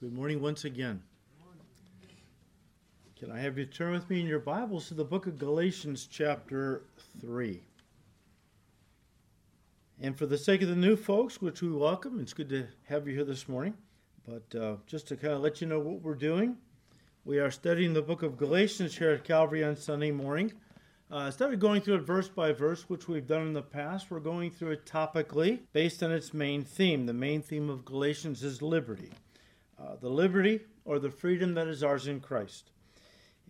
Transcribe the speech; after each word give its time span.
Good 0.00 0.14
morning 0.14 0.40
once 0.40 0.64
again. 0.64 1.02
Can 3.18 3.30
I 3.30 3.38
have 3.40 3.58
you 3.58 3.66
turn 3.66 3.92
with 3.92 4.08
me 4.08 4.20
in 4.20 4.26
your 4.26 4.38
Bibles 4.38 4.88
to 4.88 4.94
the 4.94 5.04
book 5.04 5.26
of 5.26 5.38
Galatians, 5.38 6.08
chapter 6.10 6.84
3? 7.20 7.60
And 10.00 10.16
for 10.16 10.24
the 10.24 10.38
sake 10.38 10.62
of 10.62 10.68
the 10.68 10.74
new 10.74 10.96
folks, 10.96 11.42
which 11.42 11.60
we 11.60 11.70
welcome, 11.70 12.18
it's 12.18 12.32
good 12.32 12.48
to 12.48 12.66
have 12.88 13.06
you 13.06 13.14
here 13.14 13.26
this 13.26 13.46
morning. 13.46 13.74
But 14.26 14.58
uh, 14.58 14.76
just 14.86 15.06
to 15.08 15.16
kind 15.16 15.34
of 15.34 15.42
let 15.42 15.60
you 15.60 15.66
know 15.66 15.80
what 15.80 16.00
we're 16.00 16.14
doing, 16.14 16.56
we 17.26 17.38
are 17.38 17.50
studying 17.50 17.92
the 17.92 18.00
book 18.00 18.22
of 18.22 18.38
Galatians 18.38 18.96
here 18.96 19.10
at 19.10 19.24
Calvary 19.24 19.62
on 19.62 19.76
Sunday 19.76 20.12
morning. 20.12 20.50
Uh, 21.12 21.24
instead 21.26 21.52
of 21.52 21.60
going 21.60 21.82
through 21.82 21.96
it 21.96 22.06
verse 22.06 22.30
by 22.30 22.52
verse, 22.52 22.88
which 22.88 23.06
we've 23.06 23.26
done 23.26 23.48
in 23.48 23.52
the 23.52 23.60
past, 23.60 24.10
we're 24.10 24.20
going 24.20 24.50
through 24.50 24.70
it 24.70 24.86
topically 24.86 25.58
based 25.74 26.02
on 26.02 26.10
its 26.10 26.32
main 26.32 26.64
theme. 26.64 27.04
The 27.04 27.12
main 27.12 27.42
theme 27.42 27.68
of 27.68 27.84
Galatians 27.84 28.42
is 28.42 28.62
liberty 28.62 29.10
uh, 29.80 29.96
the 30.00 30.08
liberty 30.08 30.60
or 30.84 30.98
the 30.98 31.10
freedom 31.10 31.54
that 31.54 31.66
is 31.66 31.82
ours 31.82 32.06
in 32.06 32.20
Christ. 32.20 32.70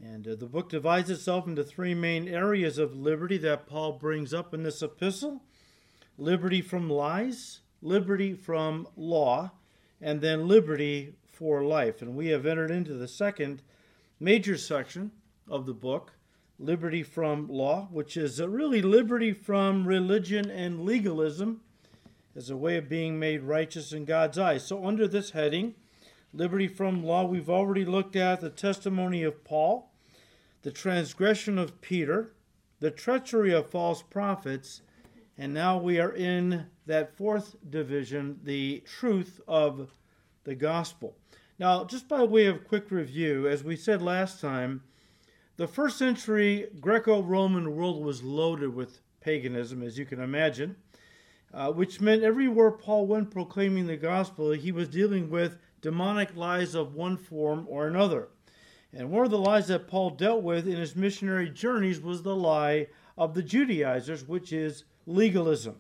And 0.03 0.27
uh, 0.27 0.35
the 0.37 0.47
book 0.47 0.69
divides 0.69 1.11
itself 1.11 1.47
into 1.47 1.65
three 1.65 1.95
main 1.95 2.29
areas 2.29 2.79
of 2.79 2.97
liberty 2.97 3.37
that 3.39 3.67
Paul 3.67 3.93
brings 3.93 4.33
up 4.33 4.55
in 4.55 4.63
this 4.63 4.83
epistle 4.83 5.43
liberty 6.17 6.61
from 6.61 6.91
lies, 6.91 7.61
liberty 7.81 8.35
from 8.35 8.87
law, 8.95 9.51
and 10.01 10.21
then 10.21 10.47
liberty 10.47 11.15
for 11.27 11.65
life. 11.65 12.03
And 12.03 12.15
we 12.15 12.29
have 12.29 12.45
entered 12.45 12.71
into 12.71 12.95
the 12.95 13.09
second 13.09 13.63
major 14.19 14.57
section 14.57 15.13
of 15.49 15.67
the 15.67 15.73
book 15.75 16.13
liberty 16.59 17.03
from 17.03 17.49
law, 17.49 17.89
which 17.91 18.17
is 18.19 18.41
uh, 18.41 18.49
really 18.49 18.83
liberty 18.83 19.33
from 19.33 19.89
religion 19.89 20.51
and 20.51 20.85
legalism 20.85 21.63
as 22.37 22.51
a 22.51 22.57
way 22.57 22.77
of 22.77 22.89
being 22.89 23.19
made 23.19 23.43
righteous 23.43 23.93
in 23.93 24.05
God's 24.05 24.39
eyes. 24.39 24.67
So, 24.67 24.87
under 24.87 25.09
this 25.09 25.31
heading, 25.31 25.75
liberty 26.33 26.69
from 26.69 27.05
law, 27.05 27.25
we've 27.25 27.51
already 27.51 27.85
looked 27.85 28.17
at 28.17 28.41
the 28.41 28.51
testimony 28.51 29.23
of 29.23 29.45
Paul, 29.45 29.93
the 30.63 30.71
transgression 30.71 31.59
of 31.59 31.81
Peter, 31.81 32.33
the 32.79 32.91
treachery 32.91 33.53
of 33.53 33.71
false 33.71 34.03
prophets, 34.03 34.83
and 35.37 35.53
now 35.53 35.79
we 35.79 35.99
are 35.99 36.13
in 36.13 36.67
that 36.87 37.17
fourth 37.17 37.57
division, 37.69 38.41
the 38.45 38.83
truth 38.87 39.41
of 39.49 39.95
the 40.45 40.55
gospel. 40.55 41.17
Now, 41.59 41.85
just 41.85 42.09
by 42.09 42.23
way 42.23 42.47
of 42.47 42.67
quick 42.67 42.91
review, 42.91 43.47
as 43.47 43.63
we 43.63 43.77
said 43.77 44.01
last 44.01 44.41
time, 44.41 44.83
the 45.57 45.69
first 45.69 45.99
century 45.99 46.69
Greco 46.81 47.23
Roman 47.23 47.77
world 47.77 48.03
was 48.03 48.23
loaded 48.23 48.75
with 48.75 49.01
paganism, 49.21 49.83
as 49.83 49.99
you 49.99 50.07
can 50.07 50.21
imagine, 50.21 50.77
uh, 51.53 51.71
which 51.71 52.01
meant 52.01 52.23
everywhere 52.23 52.71
Paul 52.71 53.07
went 53.07 53.31
proclaiming 53.31 53.87
the 53.87 53.97
gospel, 53.97 54.53
he 54.53 54.73
was 54.73 54.89
dealing 54.89 55.29
with 55.29 55.59
demonic 55.81 56.37
lies 56.37 56.75
of 56.75 56.95
one 56.95 57.17
form 57.17 57.67
or 57.69 57.87
another. 57.87 58.29
And 58.93 59.11
one 59.11 59.25
of 59.25 59.31
the 59.31 59.39
lies 59.39 59.69
that 59.69 59.87
Paul 59.87 60.11
dealt 60.11 60.43
with 60.43 60.67
in 60.67 60.77
his 60.77 60.97
missionary 60.97 61.49
journeys 61.49 62.01
was 62.01 62.23
the 62.23 62.35
lie 62.35 62.89
of 63.17 63.35
the 63.35 63.43
Judaizers, 63.43 64.27
which 64.27 64.53
is 64.53 64.85
legalism. 65.07 65.77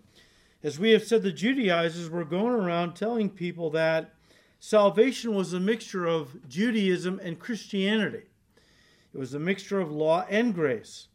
As 0.63 0.79
we 0.79 0.91
have 0.91 1.05
said, 1.05 1.23
the 1.23 1.33
Judaizers 1.33 2.11
were 2.11 2.25
going 2.25 2.53
around 2.53 2.95
telling 2.95 3.31
people 3.31 3.71
that 3.71 4.15
salvation 4.59 5.35
was 5.35 5.53
a 5.53 5.61
mixture 5.61 6.07
of 6.07 6.47
Judaism 6.49 7.19
and 7.23 7.39
Christianity. 7.39 8.25
It 9.13 9.19
was 9.19 9.35
a 9.35 9.41
mixture 9.41 9.81
of 9.81 9.91
law 9.91 10.25
and 10.29 10.55
grace. 10.55 11.09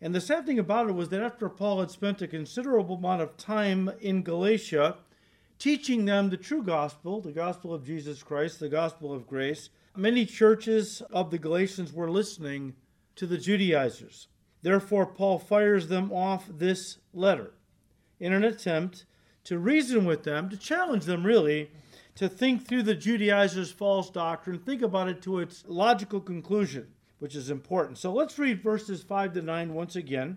And 0.00 0.14
the 0.14 0.20
sad 0.20 0.46
thing 0.46 0.58
about 0.58 0.88
it 0.88 0.94
was 0.94 1.10
that 1.10 1.22
after 1.22 1.48
Paul 1.48 1.80
had 1.80 1.90
spent 1.90 2.22
a 2.22 2.26
considerable 2.26 2.96
amount 2.96 3.22
of 3.22 3.36
time 3.36 3.90
in 4.00 4.22
Galatia 4.22 4.96
teaching 5.58 6.04
them 6.04 6.30
the 6.30 6.36
true 6.36 6.62
gospel, 6.62 7.20
the 7.20 7.32
gospel 7.32 7.72
of 7.72 7.86
Jesus 7.86 8.22
Christ, 8.22 8.60
the 8.60 8.68
gospel 8.68 9.12
of 9.12 9.26
grace, 9.26 9.70
many 9.96 10.26
churches 10.26 11.02
of 11.12 11.30
the 11.30 11.38
Galatians 11.38 11.92
were 11.92 12.10
listening 12.10 12.74
to 13.16 13.26
the 13.26 13.38
Judaizers. 13.38 14.28
Therefore, 14.62 15.06
Paul 15.06 15.38
fires 15.38 15.88
them 15.88 16.12
off 16.12 16.48
this 16.48 16.98
letter 17.12 17.52
in 18.18 18.32
an 18.32 18.44
attempt 18.44 19.06
to 19.44 19.58
reason 19.58 20.04
with 20.04 20.24
them, 20.24 20.48
to 20.50 20.56
challenge 20.56 21.04
them 21.04 21.24
really, 21.24 21.70
to 22.16 22.28
think 22.28 22.66
through 22.66 22.82
the 22.82 22.94
Judaizers' 22.94 23.70
false 23.70 24.10
doctrine, 24.10 24.58
think 24.58 24.82
about 24.82 25.08
it 25.08 25.22
to 25.22 25.38
its 25.38 25.64
logical 25.68 26.20
conclusion 26.20 26.88
which 27.18 27.34
is 27.34 27.50
important. 27.50 27.98
So 27.98 28.12
let's 28.12 28.38
read 28.38 28.62
verses 28.62 29.02
5 29.02 29.34
to 29.34 29.42
9 29.42 29.74
once 29.74 29.96
again, 29.96 30.36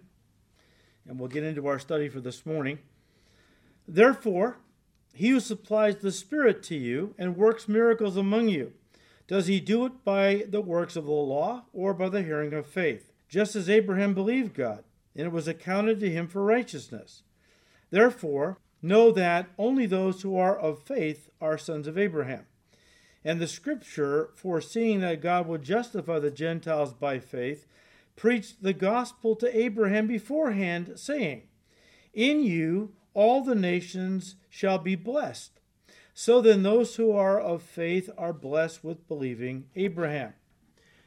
and 1.08 1.19
we'll 1.19 1.29
get 1.29 1.44
into 1.44 1.68
our 1.68 1.79
study 1.79 2.09
for 2.09 2.22
this 2.22 2.46
morning. 2.46 2.79
Therefore, 3.88 4.58
he 5.19 5.31
who 5.31 5.41
supplies 5.41 5.97
the 5.97 6.13
Spirit 6.13 6.63
to 6.63 6.78
you 6.78 7.13
and 7.18 7.35
works 7.35 7.68
miracles 7.68 8.16
among 8.16 8.47
you, 8.47 8.72
does 9.28 9.47
he 9.47 9.59
do 9.59 9.85
it 9.85 10.06
by 10.06 10.46
the 10.47 10.62
works 10.62 10.96
of 10.96 11.03
the 11.03 11.12
law 11.12 11.66
or 11.74 11.94
by 11.94 12.07
the 12.07 12.24
hearing 12.24 12.53
of 12.53 12.66
faith? 12.66 13.12
Just 13.28 13.53
as 13.53 13.69
Abraham 13.69 14.13
believed 14.13 14.53
God, 14.53 14.85
and 15.13 15.25
it 15.25 15.34
was 15.34 15.46
accounted 15.46 16.00
to 16.00 16.09
him 16.09 16.29
for 16.29 16.46
righteousness. 16.46 17.24
Therefore, 17.90 18.59
know 18.81 19.12
that 19.12 19.50
only 19.58 19.85
those 19.85 20.22
who 20.22 20.38
are 20.38 20.58
of 20.58 20.84
faith 20.84 21.29
are 21.41 21.58
sons 21.58 21.85
of 21.85 21.97
Abraham. 21.97 22.46
And 23.25 23.41
the 23.41 23.47
scripture, 23.47 24.29
foreseeing 24.35 25.02
that 25.02 25.22
God 25.22 25.47
would 25.47 25.63
justify 25.63 26.19
the 26.19 26.31
Gentiles 26.31 26.94
by 26.94 27.19
faith, 27.19 27.66
preached 28.16 28.63
the 28.63 28.72
gospel 28.72 29.35
to 29.35 29.58
Abraham 29.58 30.08
beforehand, 30.08 30.94
saying, 30.96 31.41
In 32.13 32.41
you 32.41 32.94
all 33.19 33.44
the 33.44 33.53
nations 33.53 34.35
shall 34.50 34.78
be 34.78 34.96
blessed. 34.96 35.59
So 36.13 36.40
then, 36.40 36.63
those 36.63 36.96
who 36.96 37.12
are 37.12 37.38
of 37.38 37.62
faith 37.62 38.09
are 38.18 38.31
blessed 38.31 38.81
with 38.81 39.09
believing 39.09 39.66
Abraham. 39.75 40.35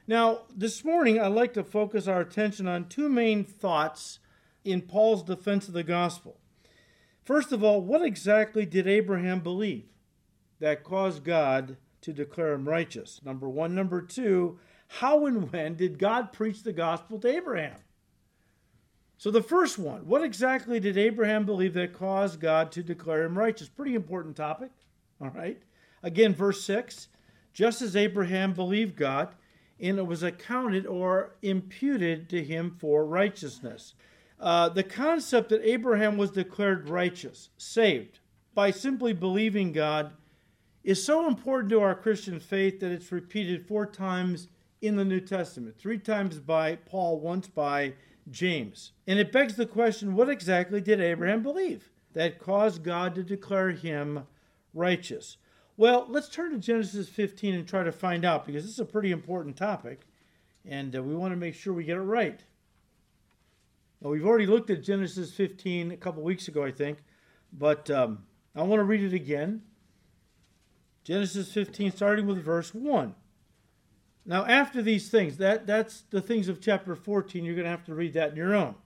Now, 0.06 0.42
this 0.54 0.84
morning, 0.84 1.18
I'd 1.18 1.28
like 1.28 1.54
to 1.54 1.64
focus 1.64 2.06
our 2.06 2.20
attention 2.20 2.68
on 2.68 2.90
two 2.90 3.08
main 3.08 3.44
thoughts 3.44 4.18
in 4.62 4.82
Paul's 4.82 5.22
defense 5.22 5.68
of 5.68 5.74
the 5.74 5.82
gospel. 5.82 6.38
First 7.24 7.50
of 7.50 7.64
all, 7.64 7.80
what 7.80 8.02
exactly 8.02 8.66
did 8.66 8.86
Abraham 8.86 9.40
believe 9.40 9.86
that 10.60 10.84
caused 10.84 11.24
God 11.24 11.78
to 12.02 12.12
declare 12.12 12.52
him 12.52 12.68
righteous. 12.68 13.20
Number 13.24 13.48
one. 13.48 13.74
Number 13.74 14.02
two, 14.02 14.58
how 14.98 15.24
and 15.24 15.50
when 15.50 15.76
did 15.76 15.98
God 15.98 16.32
preach 16.32 16.62
the 16.62 16.74
gospel 16.74 17.18
to 17.20 17.28
Abraham? 17.28 17.78
So, 19.22 19.30
the 19.30 19.40
first 19.40 19.78
one, 19.78 20.04
what 20.08 20.24
exactly 20.24 20.80
did 20.80 20.98
Abraham 20.98 21.46
believe 21.46 21.74
that 21.74 21.92
caused 21.92 22.40
God 22.40 22.72
to 22.72 22.82
declare 22.82 23.22
him 23.22 23.38
righteous? 23.38 23.68
Pretty 23.68 23.94
important 23.94 24.34
topic. 24.34 24.72
All 25.20 25.28
right. 25.28 25.62
Again, 26.02 26.34
verse 26.34 26.64
6 26.64 27.06
just 27.52 27.82
as 27.82 27.94
Abraham 27.94 28.52
believed 28.52 28.96
God, 28.96 29.36
and 29.78 29.96
it 29.98 30.06
was 30.08 30.24
accounted 30.24 30.86
or 30.86 31.36
imputed 31.40 32.28
to 32.30 32.42
him 32.42 32.74
for 32.80 33.06
righteousness. 33.06 33.94
Uh, 34.40 34.68
the 34.70 34.82
concept 34.82 35.50
that 35.50 35.62
Abraham 35.62 36.16
was 36.16 36.32
declared 36.32 36.88
righteous, 36.88 37.50
saved, 37.56 38.18
by 38.54 38.72
simply 38.72 39.12
believing 39.12 39.70
God 39.70 40.14
is 40.82 41.04
so 41.04 41.28
important 41.28 41.70
to 41.70 41.80
our 41.80 41.94
Christian 41.94 42.40
faith 42.40 42.80
that 42.80 42.90
it's 42.90 43.12
repeated 43.12 43.68
four 43.68 43.86
times 43.86 44.48
in 44.80 44.96
the 44.96 45.04
New 45.04 45.20
Testament 45.20 45.78
three 45.78 45.98
times 45.98 46.40
by 46.40 46.74
Paul, 46.74 47.20
once 47.20 47.46
by 47.46 47.94
James. 48.30 48.92
And 49.06 49.18
it 49.18 49.32
begs 49.32 49.56
the 49.56 49.66
question 49.66 50.14
what 50.14 50.28
exactly 50.28 50.80
did 50.80 51.00
Abraham 51.00 51.42
believe 51.42 51.90
that 52.12 52.38
caused 52.38 52.82
God 52.82 53.14
to 53.14 53.22
declare 53.22 53.70
him 53.70 54.26
righteous? 54.74 55.38
Well, 55.76 56.06
let's 56.08 56.28
turn 56.28 56.52
to 56.52 56.58
Genesis 56.58 57.08
15 57.08 57.54
and 57.54 57.66
try 57.66 57.82
to 57.82 57.92
find 57.92 58.24
out 58.24 58.46
because 58.46 58.64
this 58.64 58.72
is 58.72 58.80
a 58.80 58.84
pretty 58.84 59.10
important 59.10 59.56
topic 59.56 60.06
and 60.64 60.94
uh, 60.94 61.02
we 61.02 61.14
want 61.14 61.32
to 61.32 61.36
make 61.36 61.54
sure 61.54 61.72
we 61.72 61.84
get 61.84 61.96
it 61.96 62.02
right. 62.02 62.40
Now, 64.00 64.10
we've 64.10 64.26
already 64.26 64.46
looked 64.46 64.70
at 64.70 64.82
Genesis 64.82 65.32
15 65.32 65.92
a 65.92 65.96
couple 65.96 66.22
weeks 66.22 66.48
ago, 66.48 66.64
I 66.64 66.72
think, 66.72 66.98
but 67.52 67.90
um, 67.90 68.24
I 68.54 68.62
want 68.62 68.80
to 68.80 68.84
read 68.84 69.02
it 69.02 69.14
again 69.14 69.62
Genesis 71.04 71.52
15, 71.52 71.92
starting 71.92 72.26
with 72.26 72.44
verse 72.44 72.72
1. 72.72 73.14
Now, 74.24 74.46
after 74.46 74.82
these 74.82 75.08
things, 75.08 75.38
that, 75.38 75.66
that's 75.66 76.02
the 76.10 76.20
things 76.20 76.48
of 76.48 76.60
chapter 76.60 76.94
14. 76.94 77.44
You're 77.44 77.54
going 77.54 77.64
to 77.64 77.70
have 77.70 77.84
to 77.86 77.94
read 77.94 78.14
that 78.14 78.30
in 78.30 78.36
your 78.36 78.54
own. 78.54 78.76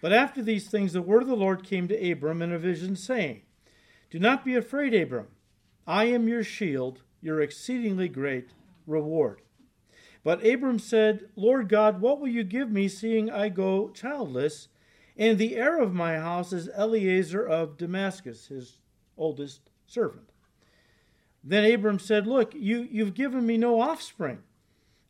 But 0.00 0.12
after 0.12 0.42
these 0.42 0.68
things, 0.68 0.92
the 0.92 1.02
word 1.02 1.22
of 1.22 1.28
the 1.28 1.36
Lord 1.36 1.62
came 1.62 1.86
to 1.88 2.10
Abram 2.10 2.42
in 2.42 2.52
a 2.52 2.58
vision, 2.58 2.96
saying, 2.96 3.42
Do 4.10 4.18
not 4.18 4.44
be 4.44 4.56
afraid, 4.56 4.92
Abram. 4.94 5.28
I 5.86 6.04
am 6.06 6.28
your 6.28 6.42
shield, 6.42 7.02
your 7.20 7.40
exceedingly 7.40 8.08
great 8.08 8.50
reward. 8.86 9.42
But 10.24 10.44
Abram 10.44 10.80
said, 10.80 11.28
Lord 11.36 11.68
God, 11.68 12.00
what 12.00 12.20
will 12.20 12.28
you 12.28 12.42
give 12.42 12.70
me, 12.70 12.88
seeing 12.88 13.30
I 13.30 13.48
go 13.48 13.88
childless? 13.90 14.68
And 15.16 15.38
the 15.38 15.56
heir 15.56 15.80
of 15.80 15.94
my 15.94 16.16
house 16.16 16.52
is 16.52 16.68
Eliezer 16.68 17.46
of 17.46 17.76
Damascus, 17.76 18.46
his 18.46 18.78
oldest 19.16 19.70
servant. 19.86 20.30
Then 21.44 21.70
Abram 21.70 21.98
said, 21.98 22.26
Look, 22.26 22.54
you, 22.54 22.88
you've 22.90 23.14
given 23.14 23.46
me 23.46 23.56
no 23.56 23.80
offspring. 23.80 24.38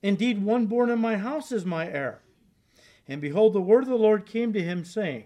Indeed, 0.02 0.42
one 0.42 0.66
born 0.66 0.90
in 0.90 0.98
my 0.98 1.16
house 1.16 1.52
is 1.52 1.64
my 1.64 1.88
heir. 1.88 2.22
And 3.06 3.20
behold, 3.20 3.52
the 3.52 3.60
word 3.60 3.84
of 3.84 3.88
the 3.88 3.94
Lord 3.96 4.26
came 4.26 4.52
to 4.52 4.62
him, 4.62 4.84
saying, 4.84 5.24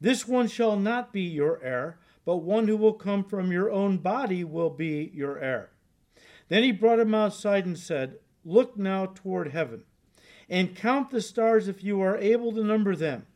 This 0.00 0.28
one 0.28 0.48
shall 0.48 0.76
not 0.76 1.12
be 1.12 1.22
your 1.22 1.62
heir, 1.62 1.98
but 2.24 2.38
one 2.38 2.68
who 2.68 2.76
will 2.76 2.92
come 2.92 3.24
from 3.24 3.50
your 3.50 3.70
own 3.70 3.98
body 3.98 4.44
will 4.44 4.70
be 4.70 5.10
your 5.14 5.38
heir. 5.38 5.70
Then 6.48 6.62
he 6.62 6.72
brought 6.72 7.00
him 7.00 7.14
outside 7.14 7.64
and 7.64 7.78
said, 7.78 8.18
Look 8.44 8.76
now 8.76 9.06
toward 9.06 9.52
heaven, 9.52 9.84
and 10.48 10.76
count 10.76 11.10
the 11.10 11.20
stars 11.20 11.68
if 11.68 11.84
you 11.84 12.00
are 12.00 12.16
able 12.18 12.52
to 12.52 12.64
number 12.64 12.96
them. 12.96 13.26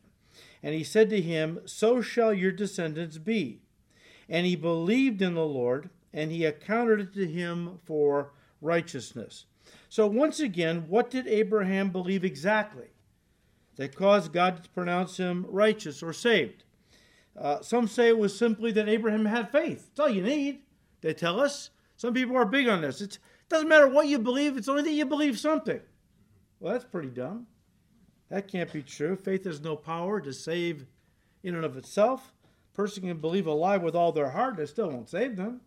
And 0.61 0.73
he 0.73 0.83
said 0.83 1.09
to 1.11 1.21
him, 1.21 1.61
So 1.65 2.01
shall 2.01 2.33
your 2.33 2.51
descendants 2.51 3.17
be. 3.17 3.61
And 4.27 4.45
he 4.45 4.55
believed 4.55 5.21
in 5.21 5.35
the 5.35 5.45
Lord, 5.45 5.89
and 6.11 6.31
he 6.31 6.43
accounted 6.43 6.99
it 6.99 7.13
to 7.13 7.27
him 7.27 7.79
for 7.85 8.33
righteousness. 8.61 9.45
So, 9.95 10.07
once 10.07 10.41
again, 10.41 10.87
what 10.89 11.09
did 11.09 11.25
Abraham 11.25 11.89
believe 11.89 12.25
exactly 12.25 12.87
that 13.77 13.95
caused 13.95 14.33
God 14.33 14.61
to 14.61 14.69
pronounce 14.71 15.15
him 15.15 15.45
righteous 15.47 16.03
or 16.03 16.11
saved? 16.11 16.65
Uh, 17.33 17.61
some 17.61 17.87
say 17.87 18.09
it 18.09 18.17
was 18.17 18.37
simply 18.37 18.73
that 18.73 18.89
Abraham 18.89 19.23
had 19.23 19.53
faith. 19.53 19.85
That's 19.87 20.01
all 20.01 20.09
you 20.09 20.21
need, 20.21 20.63
they 20.99 21.13
tell 21.13 21.39
us. 21.39 21.69
Some 21.95 22.13
people 22.13 22.35
are 22.35 22.43
big 22.43 22.67
on 22.67 22.81
this. 22.81 22.99
It 22.99 23.19
doesn't 23.47 23.69
matter 23.69 23.87
what 23.87 24.09
you 24.09 24.19
believe, 24.19 24.57
it's 24.57 24.67
only 24.67 24.81
that 24.81 24.91
you 24.91 25.05
believe 25.05 25.39
something. 25.39 25.79
Well, 26.59 26.73
that's 26.73 26.83
pretty 26.83 27.11
dumb. 27.11 27.47
That 28.27 28.49
can't 28.49 28.73
be 28.73 28.83
true. 28.83 29.15
Faith 29.15 29.45
has 29.45 29.61
no 29.61 29.77
power 29.77 30.19
to 30.19 30.33
save 30.33 30.87
in 31.41 31.55
and 31.55 31.63
of 31.63 31.77
itself. 31.77 32.33
A 32.43 32.75
person 32.75 33.03
can 33.03 33.19
believe 33.19 33.47
a 33.47 33.53
lie 33.53 33.77
with 33.77 33.95
all 33.95 34.11
their 34.11 34.31
heart, 34.31 34.57
that 34.57 34.67
still 34.67 34.89
won't 34.89 35.09
save 35.09 35.37
them. 35.37 35.61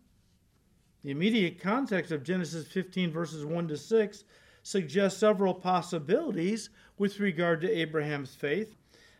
The 1.03 1.11
immediate 1.11 1.61
context 1.61 2.11
of 2.11 2.23
Genesis 2.23 2.67
15, 2.67 3.11
verses 3.11 3.45
1 3.45 3.67
to 3.69 3.77
6, 3.77 4.23
suggests 4.63 5.19
several 5.19 5.53
possibilities 5.53 6.69
with 6.97 7.19
regard 7.19 7.61
to 7.61 7.71
Abraham's 7.71 8.35
faith. 8.35 8.75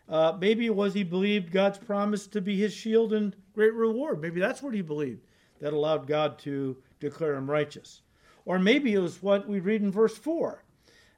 Uh, 0.10 0.36
maybe 0.40 0.66
it 0.66 0.76
was 0.76 0.94
he 0.94 1.04
believed 1.04 1.52
God's 1.52 1.78
promise 1.78 2.28
to 2.28 2.42
be 2.42 2.58
his 2.58 2.74
shield 2.74 3.14
and 3.14 3.36
great 3.54 3.74
reward. 3.74 4.22
Maybe 4.22 4.40
that's 4.40 4.62
what 4.62 4.74
he 4.74 4.82
believed 4.82 5.26
that 5.62 5.74
allowed 5.74 6.08
God 6.08 6.40
to 6.40 6.78
declare 7.00 7.36
him 7.36 7.50
righteous. 7.50 8.02
Or 8.46 8.60
maybe 8.60 8.94
it 8.94 9.00
was 9.00 9.22
what 9.22 9.48
we 9.48 9.60
read 9.60 9.82
in 9.82 9.92
verse 9.92 10.18
4 10.18 10.64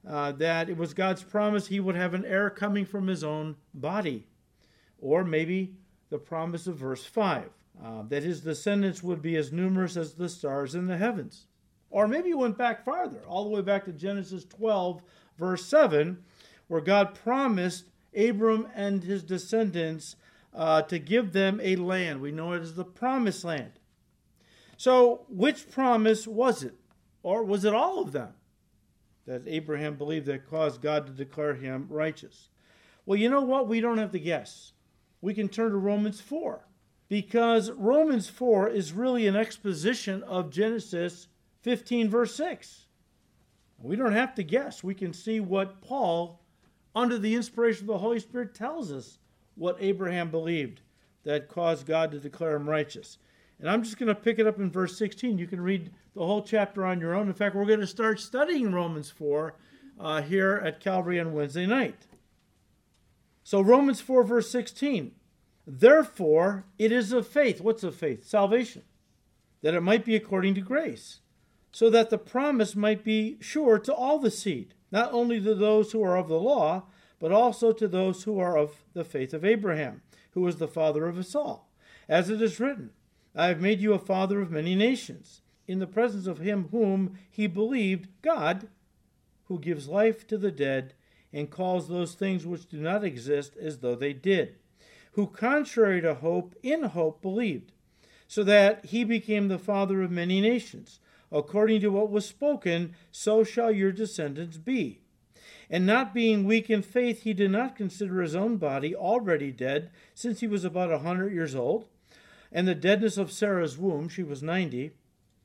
uh, 0.07 0.31
that 0.33 0.69
it 0.69 0.77
was 0.77 0.93
God's 0.93 1.23
promise 1.23 1.67
he 1.67 1.79
would 1.79 1.95
have 1.95 2.13
an 2.13 2.25
heir 2.25 2.49
coming 2.49 2.85
from 2.85 3.07
his 3.07 3.23
own 3.23 3.55
body. 3.73 4.27
Or 4.99 5.23
maybe 5.23 5.75
the 6.09 6.17
promise 6.17 6.67
of 6.67 6.77
verse 6.77 7.03
5 7.03 7.49
uh, 7.83 8.03
that 8.03 8.23
his 8.23 8.41
descendants 8.41 9.01
would 9.01 9.21
be 9.21 9.35
as 9.35 9.51
numerous 9.51 9.97
as 9.97 10.13
the 10.13 10.29
stars 10.29 10.75
in 10.75 10.87
the 10.87 10.97
heavens. 10.97 11.45
Or 11.89 12.07
maybe 12.07 12.29
he 12.29 12.33
went 12.33 12.57
back 12.57 12.85
farther, 12.85 13.21
all 13.27 13.43
the 13.43 13.49
way 13.49 13.61
back 13.61 13.85
to 13.85 13.91
Genesis 13.91 14.45
12, 14.45 15.01
verse 15.37 15.65
7, 15.65 16.23
where 16.67 16.81
God 16.81 17.15
promised 17.15 17.85
Abram 18.15 18.67
and 18.73 19.03
his 19.03 19.23
descendants 19.23 20.15
uh, 20.53 20.81
to 20.83 20.99
give 20.99 21.33
them 21.33 21.59
a 21.61 21.75
land. 21.75 22.21
We 22.21 22.31
know 22.31 22.53
it 22.53 22.61
as 22.61 22.75
the 22.75 22.85
promised 22.85 23.43
land. 23.43 23.73
So, 24.77 25.25
which 25.29 25.69
promise 25.69 26.27
was 26.27 26.63
it? 26.63 26.75
Or 27.23 27.43
was 27.43 27.65
it 27.65 27.73
all 27.73 28.01
of 28.01 28.11
them 28.11 28.33
that 29.27 29.43
Abraham 29.45 29.95
believed 29.95 30.25
that 30.25 30.49
caused 30.49 30.81
God 30.81 31.05
to 31.05 31.11
declare 31.11 31.53
him 31.53 31.87
righteous? 31.89 32.49
Well, 33.05 33.19
you 33.19 33.29
know 33.29 33.41
what? 33.41 33.67
We 33.67 33.81
don't 33.81 33.97
have 33.97 34.11
to 34.11 34.19
guess. 34.19 34.73
We 35.21 35.33
can 35.33 35.49
turn 35.49 35.71
to 35.71 35.77
Romans 35.77 36.19
4 36.19 36.65
because 37.11 37.69
Romans 37.71 38.29
4 38.29 38.69
is 38.69 38.93
really 38.93 39.27
an 39.27 39.35
exposition 39.35 40.23
of 40.23 40.49
Genesis 40.49 41.27
15, 41.59 42.09
verse 42.09 42.33
6. 42.35 42.85
We 43.79 43.97
don't 43.97 44.13
have 44.13 44.33
to 44.35 44.43
guess. 44.43 44.81
We 44.81 44.95
can 44.95 45.11
see 45.11 45.41
what 45.41 45.81
Paul, 45.81 46.39
under 46.95 47.17
the 47.17 47.35
inspiration 47.35 47.83
of 47.83 47.87
the 47.87 47.97
Holy 47.97 48.21
Spirit, 48.21 48.55
tells 48.55 48.93
us 48.93 49.19
what 49.55 49.75
Abraham 49.81 50.31
believed 50.31 50.79
that 51.25 51.49
caused 51.49 51.85
God 51.85 52.11
to 52.11 52.19
declare 52.19 52.55
him 52.55 52.69
righteous. 52.69 53.17
And 53.59 53.69
I'm 53.69 53.83
just 53.83 53.99
going 53.99 54.07
to 54.07 54.15
pick 54.15 54.39
it 54.39 54.47
up 54.47 54.57
in 54.57 54.71
verse 54.71 54.97
16. 54.97 55.37
You 55.37 55.47
can 55.47 55.59
read 55.59 55.91
the 56.15 56.25
whole 56.25 56.43
chapter 56.43 56.85
on 56.85 57.01
your 57.01 57.13
own. 57.13 57.27
In 57.27 57.33
fact, 57.33 57.57
we're 57.57 57.65
going 57.65 57.81
to 57.81 57.87
start 57.87 58.21
studying 58.21 58.71
Romans 58.71 59.09
4 59.09 59.53
uh, 59.99 60.21
here 60.21 60.61
at 60.63 60.79
Calvary 60.79 61.19
on 61.19 61.33
Wednesday 61.33 61.65
night. 61.65 62.07
So, 63.43 63.59
Romans 63.59 63.99
4, 63.99 64.23
verse 64.23 64.49
16. 64.49 65.11
Therefore, 65.65 66.65
it 66.79 66.91
is 66.91 67.11
of 67.11 67.27
faith. 67.27 67.61
What's 67.61 67.83
of 67.83 67.95
faith? 67.95 68.25
Salvation. 68.25 68.83
That 69.61 69.73
it 69.73 69.81
might 69.81 70.05
be 70.05 70.15
according 70.15 70.55
to 70.55 70.61
grace, 70.61 71.19
so 71.71 71.89
that 71.89 72.09
the 72.09 72.17
promise 72.17 72.75
might 72.75 73.03
be 73.03 73.37
sure 73.39 73.77
to 73.79 73.93
all 73.93 74.19
the 74.19 74.31
seed, 74.31 74.73
not 74.91 75.13
only 75.13 75.39
to 75.39 75.53
those 75.53 75.91
who 75.91 76.03
are 76.03 76.17
of 76.17 76.27
the 76.27 76.39
law, 76.39 76.85
but 77.19 77.31
also 77.31 77.71
to 77.71 77.87
those 77.87 78.23
who 78.23 78.39
are 78.39 78.57
of 78.57 78.83
the 78.93 79.03
faith 79.03 79.33
of 79.33 79.45
Abraham, 79.45 80.01
who 80.31 80.41
was 80.41 80.57
the 80.57 80.67
father 80.67 81.07
of 81.07 81.17
us 81.17 81.35
all. 81.35 81.69
As 82.09 82.29
it 82.29 82.41
is 82.41 82.59
written, 82.59 82.89
I 83.35 83.47
have 83.47 83.61
made 83.61 83.79
you 83.79 83.93
a 83.93 83.99
father 83.99 84.41
of 84.41 84.51
many 84.51 84.73
nations, 84.73 85.41
in 85.67 85.79
the 85.79 85.87
presence 85.87 86.25
of 86.27 86.39
him 86.39 86.69
whom 86.71 87.17
he 87.29 87.45
believed, 87.47 88.09
God, 88.21 88.67
who 89.45 89.59
gives 89.59 89.87
life 89.87 90.25
to 90.27 90.37
the 90.37 90.51
dead 90.51 90.95
and 91.31 91.49
calls 91.49 91.87
those 91.87 92.15
things 92.15 92.45
which 92.45 92.67
do 92.67 92.77
not 92.81 93.03
exist 93.03 93.55
as 93.57 93.79
though 93.79 93.95
they 93.95 94.13
did, 94.13 94.57
who, 95.11 95.27
contrary 95.27 96.01
to 96.01 96.15
hope, 96.15 96.55
in 96.63 96.83
hope 96.83 97.21
believed, 97.21 97.71
so 98.27 98.43
that 98.43 98.85
he 98.85 99.03
became 99.03 99.47
the 99.47 99.59
father 99.59 100.01
of 100.01 100.11
many 100.11 100.41
nations. 100.41 100.99
According 101.31 101.81
to 101.81 101.89
what 101.89 102.11
was 102.11 102.25
spoken, 102.25 102.95
so 103.11 103.43
shall 103.43 103.71
your 103.71 103.91
descendants 103.91 104.57
be. 104.57 104.99
And 105.69 105.85
not 105.85 106.13
being 106.13 106.45
weak 106.45 106.69
in 106.69 106.81
faith, 106.81 107.23
he 107.23 107.33
did 107.33 107.51
not 107.51 107.75
consider 107.75 108.21
his 108.21 108.35
own 108.35 108.57
body 108.57 108.93
already 108.95 109.51
dead, 109.51 109.89
since 110.13 110.41
he 110.41 110.47
was 110.47 110.65
about 110.65 110.91
a 110.91 110.99
hundred 110.99 111.33
years 111.33 111.55
old 111.55 111.85
and 112.51 112.67
the 112.67 112.75
deadness 112.75 113.17
of 113.17 113.31
Sarah's 113.31 113.77
womb, 113.77 114.09
she 114.09 114.23
was 114.23 114.43
90, 114.43 114.91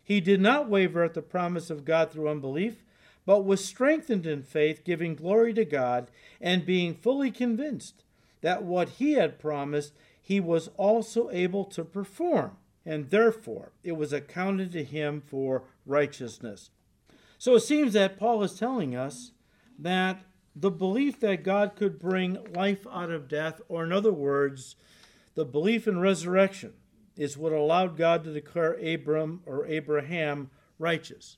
he 0.03 0.21
did 0.21 0.41
not 0.41 0.69
waver 0.69 1.05
at 1.05 1.15
the 1.15 1.23
promise 1.23 1.71
of 1.71 1.85
God 1.85 2.11
through 2.11 2.29
unbelief, 2.29 2.83
but 3.25 3.45
was 3.45 3.65
strengthened 3.65 4.27
in 4.27 4.43
faith, 4.43 4.85
giving 4.85 5.15
glory 5.15 5.53
to 5.55 5.65
God, 5.65 6.11
and 6.41 6.67
being 6.67 6.95
fully 6.95 7.31
convinced 7.31 8.03
that 8.41 8.63
what 8.63 8.89
he 8.91 9.13
had 9.13 9.39
promised 9.39 9.93
he 10.21 10.41
was 10.41 10.69
also 10.77 11.31
able 11.31 11.65
to 11.65 11.85
perform, 11.85 12.57
and 12.85 13.11
therefore 13.11 13.73
it 13.85 13.93
was 13.93 14.13
accounted 14.13 14.73
to 14.73 14.83
him 14.83 15.23
for 15.25 15.65
righteousness. 15.85 16.71
So 17.39 17.55
it 17.55 17.61
seems 17.61 17.93
that 17.93 18.19
Paul 18.19 18.43
is 18.43 18.59
telling 18.59 18.97
us 18.97 19.33
that 19.79 20.23
the 20.55 20.71
belief 20.71 21.21
that 21.21 21.45
God 21.45 21.77
could 21.77 21.99
bring 21.99 22.39
life 22.55 22.87
out 22.91 23.11
of 23.11 23.29
death, 23.29 23.61
or 23.69 23.85
in 23.85 23.93
other 23.93 24.13
words, 24.13 24.75
the 25.35 25.45
belief 25.45 25.87
in 25.87 26.01
resurrection, 26.01 26.73
is 27.17 27.37
what 27.37 27.53
allowed 27.53 27.97
God 27.97 28.25
to 28.25 28.33
declare 28.33 28.73
Abram 28.75 29.43
or 29.47 29.67
Abraham 29.67 30.51
righteous. 30.79 31.37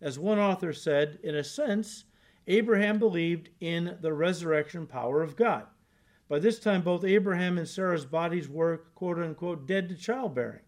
As 0.00 0.18
one 0.18 0.38
author 0.38 0.72
said, 0.72 1.18
in 1.22 1.34
a 1.34 1.44
sense, 1.44 2.04
Abraham 2.46 2.98
believed 2.98 3.50
in 3.60 3.96
the 4.00 4.12
resurrection 4.12 4.86
power 4.86 5.22
of 5.22 5.36
God. 5.36 5.66
By 6.28 6.38
this 6.38 6.58
time, 6.58 6.82
both 6.82 7.04
Abraham 7.04 7.56
and 7.56 7.66
Sarah's 7.66 8.04
bodies 8.04 8.48
were, 8.48 8.82
quote 8.94 9.18
unquote, 9.18 9.66
dead 9.66 9.88
to 9.88 9.94
childbearing. 9.94 10.60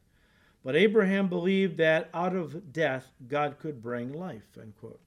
But 0.64 0.76
Abraham 0.76 1.28
believed 1.28 1.76
that 1.78 2.10
out 2.12 2.34
of 2.34 2.72
death, 2.72 3.12
God 3.28 3.58
could 3.58 3.82
bring 3.82 4.12
life, 4.12 4.42
end 4.60 4.74
quote. 4.78 5.00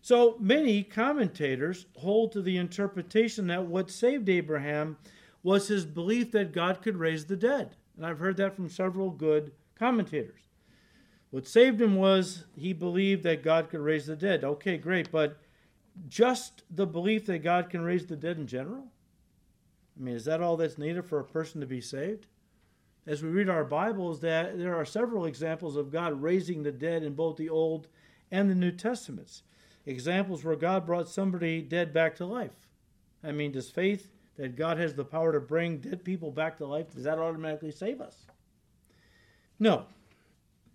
So 0.00 0.36
many 0.40 0.82
commentators 0.82 1.86
hold 1.96 2.32
to 2.32 2.42
the 2.42 2.56
interpretation 2.56 3.46
that 3.46 3.66
what 3.66 3.90
saved 3.90 4.28
Abraham 4.28 4.96
was 5.42 5.68
his 5.68 5.84
belief 5.84 6.32
that 6.32 6.52
God 6.52 6.82
could 6.82 6.96
raise 6.96 7.26
the 7.26 7.36
dead. 7.36 7.76
And 7.96 8.06
I've 8.06 8.18
heard 8.18 8.36
that 8.38 8.56
from 8.56 8.68
several 8.68 9.10
good 9.10 9.52
commentators. 9.78 10.40
What 11.30 11.46
saved 11.46 11.80
him 11.80 11.96
was 11.96 12.44
he 12.56 12.72
believed 12.72 13.22
that 13.22 13.42
God 13.42 13.70
could 13.70 13.80
raise 13.80 14.06
the 14.06 14.16
dead. 14.16 14.44
Okay, 14.44 14.76
great, 14.76 15.10
but 15.10 15.38
just 16.08 16.62
the 16.70 16.86
belief 16.86 17.26
that 17.26 17.38
God 17.38 17.70
can 17.70 17.82
raise 17.82 18.06
the 18.06 18.16
dead 18.16 18.38
in 18.38 18.46
general? 18.46 18.86
I 19.98 20.02
mean, 20.02 20.14
is 20.14 20.24
that 20.24 20.40
all 20.40 20.56
that's 20.56 20.78
needed 20.78 21.04
for 21.04 21.20
a 21.20 21.24
person 21.24 21.60
to 21.60 21.66
be 21.66 21.80
saved? 21.80 22.26
As 23.06 23.22
we 23.22 23.30
read 23.30 23.48
our 23.48 23.64
Bibles, 23.64 24.20
that 24.20 24.58
there 24.58 24.76
are 24.76 24.84
several 24.84 25.26
examples 25.26 25.76
of 25.76 25.90
God 25.90 26.22
raising 26.22 26.62
the 26.62 26.72
dead 26.72 27.02
in 27.02 27.14
both 27.14 27.36
the 27.36 27.48
Old 27.48 27.88
and 28.30 28.48
the 28.48 28.54
New 28.54 28.70
Testaments. 28.70 29.42
Examples 29.84 30.44
where 30.44 30.56
God 30.56 30.86
brought 30.86 31.08
somebody 31.08 31.60
dead 31.60 31.92
back 31.92 32.14
to 32.16 32.26
life. 32.26 32.68
I 33.24 33.32
mean, 33.32 33.52
does 33.52 33.70
faith 33.70 34.12
that 34.36 34.56
God 34.56 34.78
has 34.78 34.94
the 34.94 35.04
power 35.04 35.32
to 35.32 35.40
bring 35.40 35.78
dead 35.78 36.04
people 36.04 36.30
back 36.30 36.56
to 36.58 36.66
life, 36.66 36.94
does 36.94 37.04
that 37.04 37.18
automatically 37.18 37.70
save 37.70 38.00
us? 38.00 38.26
No. 39.58 39.86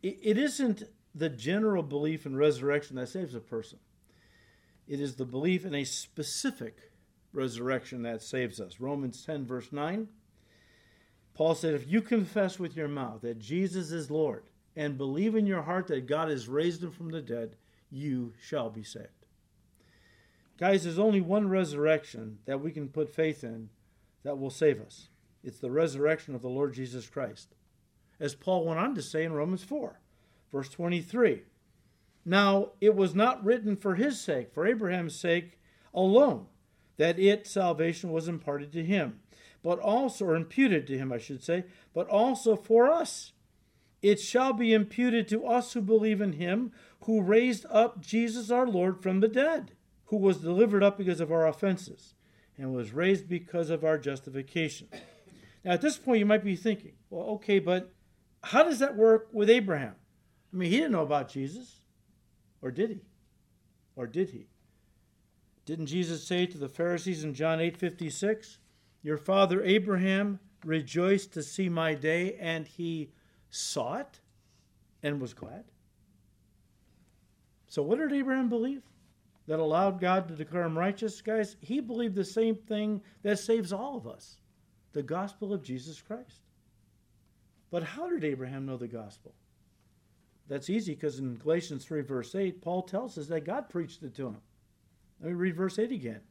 It 0.04 0.38
isn't 0.38 0.84
the 1.16 1.30
general 1.30 1.84
belief 1.84 2.26
in 2.26 2.36
resurrection 2.36 2.96
that 2.98 3.10
saves 3.10 3.34
a 3.34 3.40
person. 3.40 3.80
It 4.88 5.02
is 5.02 5.16
the 5.16 5.26
belief 5.26 5.66
in 5.66 5.74
a 5.74 5.84
specific 5.84 6.87
resurrection 7.38 8.02
that 8.02 8.22
saves 8.22 8.60
us. 8.60 8.80
Romans 8.80 9.24
10, 9.24 9.46
verse 9.46 9.72
9. 9.72 10.08
Paul 11.34 11.56
said, 11.56 11.76
If 11.76 11.90
you 11.90 12.02
confess 12.02 12.60
with 12.60 12.76
your 12.76 12.88
mouth 12.88 13.22
that 13.22 13.40
Jesus 13.40 13.92
is 13.92 14.12
Lord 14.12 14.44
and 14.76 14.98
believe 14.98 15.36
in 15.36 15.46
your 15.46 15.62
heart 15.62 15.88
that 15.88 16.08
God 16.08 16.30
has 16.30 16.48
raised 16.48 16.84
him 16.84 16.92
from 16.92 17.12
the 17.12 17.22
dead, 17.22 17.56
you 17.90 18.34
shall 18.42 18.70
be 18.70 18.84
saved. 18.84 19.08
Guys, 20.58 20.84
there's 20.84 21.00
only 21.00 21.22
one 21.22 21.48
resurrection 21.48 22.40
that 22.46 22.62
we 22.62 22.72
can 22.72 22.90
put 22.90 23.14
faith 23.14 23.44
in 23.44 23.70
that 24.24 24.40
will 24.40 24.50
save 24.50 24.82
us. 24.82 25.10
It's 25.44 25.60
the 25.60 25.72
resurrection 25.72 26.34
of 26.34 26.42
the 26.42 26.50
Lord 26.50 26.74
Jesus 26.74 27.08
Christ. 27.08 27.54
As 28.20 28.34
Paul 28.34 28.66
went 28.66 28.80
on 28.80 28.96
to 28.96 29.02
say 29.02 29.24
in 29.24 29.34
Romans 29.34 29.64
4, 29.64 30.00
verse 30.52 30.70
23 30.70 31.44
Now, 32.26 32.72
it 32.82 32.96
was 32.96 33.14
not 33.14 33.46
written 33.46 33.76
for 33.76 33.96
his 33.96 34.20
sake, 34.20 34.52
for 34.52 34.66
Abraham's 34.66 35.16
sake 35.16 35.60
alone, 35.94 36.48
that 36.98 37.20
it, 37.20 37.48
salvation, 37.48 38.12
was 38.12 38.28
imparted 38.28 38.72
to 38.74 38.84
him, 38.84 39.20
but 39.64 39.80
also, 39.80 40.26
or 40.26 40.36
imputed 40.36 40.88
to 40.88 40.98
him, 40.98 41.12
I 41.12 41.18
should 41.18 41.44
say, 41.44 41.66
but 41.94 42.08
also 42.10 42.56
for 42.56 42.92
us. 42.92 43.34
It 44.02 44.20
shall 44.20 44.54
be 44.54 44.74
imputed 44.74 45.28
to 45.30 45.46
us 45.46 45.74
who 45.74 45.82
believe 45.82 46.22
in 46.22 46.34
him 46.34 46.72
who 47.02 47.22
raised 47.22 47.66
up 47.70 48.02
Jesus 48.02 48.52
our 48.52 48.68
Lord 48.68 49.02
from 49.02 49.22
the 49.22 49.28
dead, 49.28 49.72
who 50.06 50.18
was 50.18 50.38
delivered 50.38 50.84
up 50.84 50.98
because 50.98 51.20
of 51.20 51.32
our 51.32 51.48
offenses, 51.48 52.16
and 52.58 52.74
was 52.74 52.94
raised 52.94 53.28
because 53.28 53.70
of 53.70 53.84
our 53.84 53.98
justification. 53.98 54.88
Now, 55.64 55.72
at 55.72 55.82
this 55.82 55.98
point, 55.98 56.20
you 56.20 56.26
might 56.26 56.44
be 56.44 56.56
thinking, 56.56 56.94
well, 57.10 57.28
okay, 57.36 57.60
but 57.60 57.94
how 58.44 58.64
does 58.64 58.80
that 58.80 58.96
work 58.96 59.30
with 59.32 59.50
Abraham? 59.50 59.96
I 60.54 60.56
mean, 60.56 60.72
he 60.72 60.78
didn't 60.78 60.92
know 60.92 61.02
about 61.02 61.30
Jesus. 61.30 61.82
Or 62.62 62.72
did 62.72 62.90
he? 62.90 63.02
Or 63.96 64.08
did 64.08 64.30
he? 64.30 64.48
Didn't 65.68 65.88
Jesus 65.88 66.24
say 66.24 66.46
to 66.46 66.58
the 66.58 66.70
Pharisees 66.70 67.26
in 67.26 67.34
John 67.34 67.60
8 67.60 67.76
56, 67.76 68.58
Your 69.04 69.18
father 69.18 69.62
Abraham 69.62 70.40
rejoiced 70.64 71.34
to 71.34 71.44
see 71.44 71.68
my 71.68 71.94
day, 71.94 72.38
and 72.40 72.66
he 72.66 73.12
saw 73.50 73.96
it 73.96 74.22
and 75.04 75.20
was 75.20 75.34
glad? 75.34 75.66
So, 77.68 77.84
what 77.84 78.00
did 78.00 78.14
Abraham 78.14 78.48
believe 78.48 78.82
that 79.48 79.60
allowed 79.60 80.00
God 80.00 80.30
to 80.30 80.36
declare 80.36 80.64
him 80.64 80.78
righteous? 80.78 81.22
Guys, 81.22 81.58
he 81.60 81.82
believed 81.82 82.16
the 82.16 82.24
same 82.24 82.56
thing 82.56 83.02
that 83.24 83.38
saves 83.38 83.74
all 83.74 83.98
of 83.98 84.08
us 84.08 84.38
the 84.94 85.04
gospel 85.04 85.54
of 85.54 85.62
Jesus 85.62 86.02
Christ. 86.02 86.44
But 87.72 87.84
how 87.84 88.10
did 88.10 88.24
Abraham 88.24 88.66
know 88.66 88.78
the 88.78 88.88
gospel? 88.88 89.36
That's 90.48 90.70
easy 90.70 90.94
because 90.94 91.20
in 91.20 91.36
Galatians 91.36 91.84
3, 91.84 92.04
verse 92.04 92.34
8, 92.36 92.62
Paul 92.62 92.84
tells 92.84 93.18
us 93.18 93.28
that 93.28 93.42
God 93.42 93.68
preached 93.68 94.02
it 94.04 94.16
to 94.16 94.28
him. 94.28 94.38
Let 95.22 95.30
me 95.30 95.34
read 95.34 95.56
verse 95.56 95.80
8 95.80 95.92
again. 95.92 96.22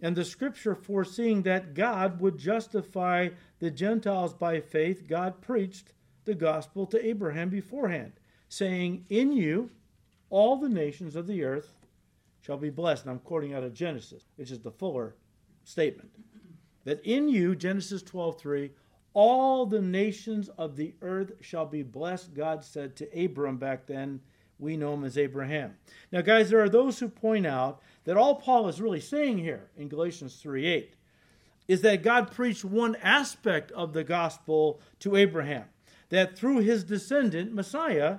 And 0.00 0.16
the 0.16 0.24
scripture 0.24 0.74
foreseeing 0.74 1.42
that 1.42 1.74
God 1.74 2.20
would 2.20 2.38
justify 2.38 3.30
the 3.58 3.70
Gentiles 3.70 4.32
by 4.32 4.60
faith, 4.60 5.08
God 5.08 5.40
preached 5.40 5.92
the 6.24 6.34
gospel 6.34 6.86
to 6.86 7.04
Abraham 7.04 7.48
beforehand, 7.48 8.12
saying, 8.48 9.06
In 9.08 9.32
you 9.32 9.70
all 10.30 10.56
the 10.56 10.68
nations 10.68 11.16
of 11.16 11.26
the 11.26 11.42
earth 11.42 11.74
shall 12.40 12.58
be 12.58 12.70
blessed. 12.70 13.04
And 13.04 13.12
I'm 13.12 13.18
quoting 13.18 13.54
out 13.54 13.64
of 13.64 13.74
Genesis, 13.74 14.24
which 14.36 14.50
is 14.50 14.60
the 14.60 14.70
fuller 14.70 15.16
statement. 15.64 16.10
That 16.84 17.04
in 17.04 17.28
you, 17.28 17.56
Genesis 17.56 18.02
12, 18.02 18.38
3, 18.38 18.70
all 19.14 19.66
the 19.66 19.82
nations 19.82 20.48
of 20.50 20.76
the 20.76 20.94
earth 21.02 21.32
shall 21.40 21.66
be 21.66 21.82
blessed, 21.82 22.34
God 22.34 22.62
said 22.62 22.94
to 22.96 23.24
Abram 23.24 23.56
back 23.56 23.86
then. 23.86 24.20
We 24.58 24.76
know 24.76 24.94
him 24.94 25.04
as 25.04 25.16
Abraham. 25.16 25.76
Now, 26.10 26.20
guys, 26.20 26.50
there 26.50 26.60
are 26.60 26.68
those 26.68 26.98
who 26.98 27.08
point 27.08 27.46
out 27.46 27.80
that 28.04 28.16
all 28.16 28.36
Paul 28.36 28.68
is 28.68 28.80
really 28.80 29.00
saying 29.00 29.38
here 29.38 29.70
in 29.76 29.88
Galatians 29.88 30.36
3 30.36 30.66
8 30.66 30.94
is 31.68 31.82
that 31.82 32.02
God 32.02 32.32
preached 32.32 32.64
one 32.64 32.96
aspect 32.96 33.70
of 33.72 33.92
the 33.92 34.02
gospel 34.02 34.80
to 35.00 35.16
Abraham, 35.16 35.64
that 36.08 36.36
through 36.36 36.58
his 36.60 36.82
descendant, 36.82 37.52
Messiah, 37.52 38.18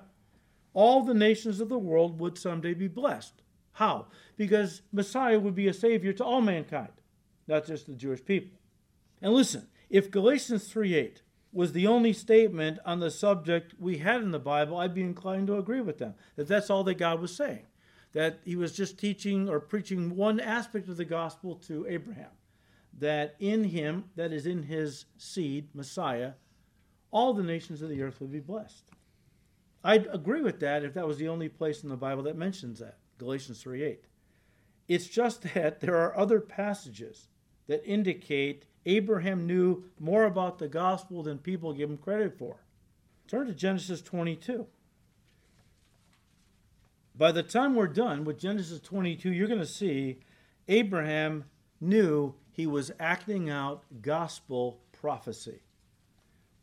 all 0.74 1.03
the 1.03 1.15
nations 1.15 1.60
of 1.60 1.67
the 1.67 1.79
world 1.79 2.19
would 2.19 2.38
someday 2.38 2.75
be 2.75 2.88
blessed. 2.88 3.41
How? 3.74 4.08
Because 4.38 4.84
Messiah 4.91 5.39
would 5.39 5.55
be 5.55 5.67
a 5.67 5.74
savior 5.74 6.13
to 6.13 6.24
all 6.24 6.41
mankind, 6.41 6.91
not 7.48 7.65
just 7.65 7.88
the 7.88 7.93
Jewish 7.93 8.24
people. 8.24 8.60
And 9.22 9.34
listen, 9.34 9.67
if 9.89 10.12
Galatians 10.12 10.72
3:8 10.72 11.22
was 11.51 11.73
the 11.73 11.87
only 11.87 12.13
statement 12.13 12.79
on 12.85 12.99
the 12.99 13.11
subject 13.11 13.73
we 13.79 13.97
had 13.97 14.21
in 14.21 14.31
the 14.31 14.39
Bible, 14.39 14.77
I'd 14.77 14.93
be 14.93 15.01
inclined 15.01 15.47
to 15.47 15.57
agree 15.57 15.81
with 15.81 15.97
them. 15.97 16.13
That 16.35 16.47
that's 16.47 16.69
all 16.69 16.83
that 16.83 16.95
God 16.95 17.19
was 17.19 17.35
saying. 17.35 17.65
That 18.13 18.39
he 18.43 18.55
was 18.55 18.73
just 18.73 18.99
teaching 18.99 19.49
or 19.49 19.59
preaching 19.59 20.15
one 20.15 20.39
aspect 20.39 20.87
of 20.89 20.97
the 20.97 21.05
gospel 21.05 21.55
to 21.67 21.85
Abraham. 21.87 22.31
That 22.97 23.35
in 23.39 23.63
him, 23.63 24.05
that 24.15 24.31
is 24.31 24.45
in 24.45 24.63
his 24.63 25.05
seed, 25.17 25.69
Messiah, 25.73 26.33
all 27.11 27.33
the 27.33 27.43
nations 27.43 27.81
of 27.81 27.89
the 27.89 28.01
earth 28.01 28.19
would 28.19 28.31
be 28.31 28.39
blessed. 28.39 28.83
I'd 29.83 30.07
agree 30.11 30.41
with 30.41 30.59
that 30.59 30.83
if 30.83 30.93
that 30.93 31.07
was 31.07 31.17
the 31.17 31.29
only 31.29 31.49
place 31.49 31.83
in 31.83 31.89
the 31.89 31.95
Bible 31.95 32.23
that 32.23 32.35
mentions 32.35 32.79
that, 32.79 32.97
Galatians 33.17 33.63
3:8. 33.63 33.99
It's 34.87 35.07
just 35.07 35.41
that 35.53 35.79
there 35.79 35.95
are 35.95 36.17
other 36.17 36.39
passages 36.39 37.29
that 37.67 37.85
indicate 37.85 38.65
Abraham 38.86 39.45
knew 39.45 39.83
more 40.00 40.25
about 40.25 40.59
the 40.59 40.67
gospel 40.67 41.24
than 41.24 41.38
people 41.38 41.74
give 41.74 41.89
him 41.89 41.98
credit 41.98 42.38
for. 42.38 42.57
Turn 43.27 43.48
to 43.48 43.53
Genesis 43.53 44.01
22. 44.01 44.65
By 47.15 47.31
the 47.31 47.43
time 47.43 47.75
we're 47.75 47.88
done 47.88 48.24
with 48.24 48.39
Genesis 48.39 48.79
22, 48.79 49.31
you're 49.31 49.48
going 49.48 49.59
to 49.59 49.65
see 49.65 50.19
Abraham 50.67 51.45
knew 51.81 52.33
he 52.51 52.65
was 52.65 52.91
acting 53.00 53.50
out 53.50 53.83
gospel 54.01 54.79
prophecy. 54.91 55.59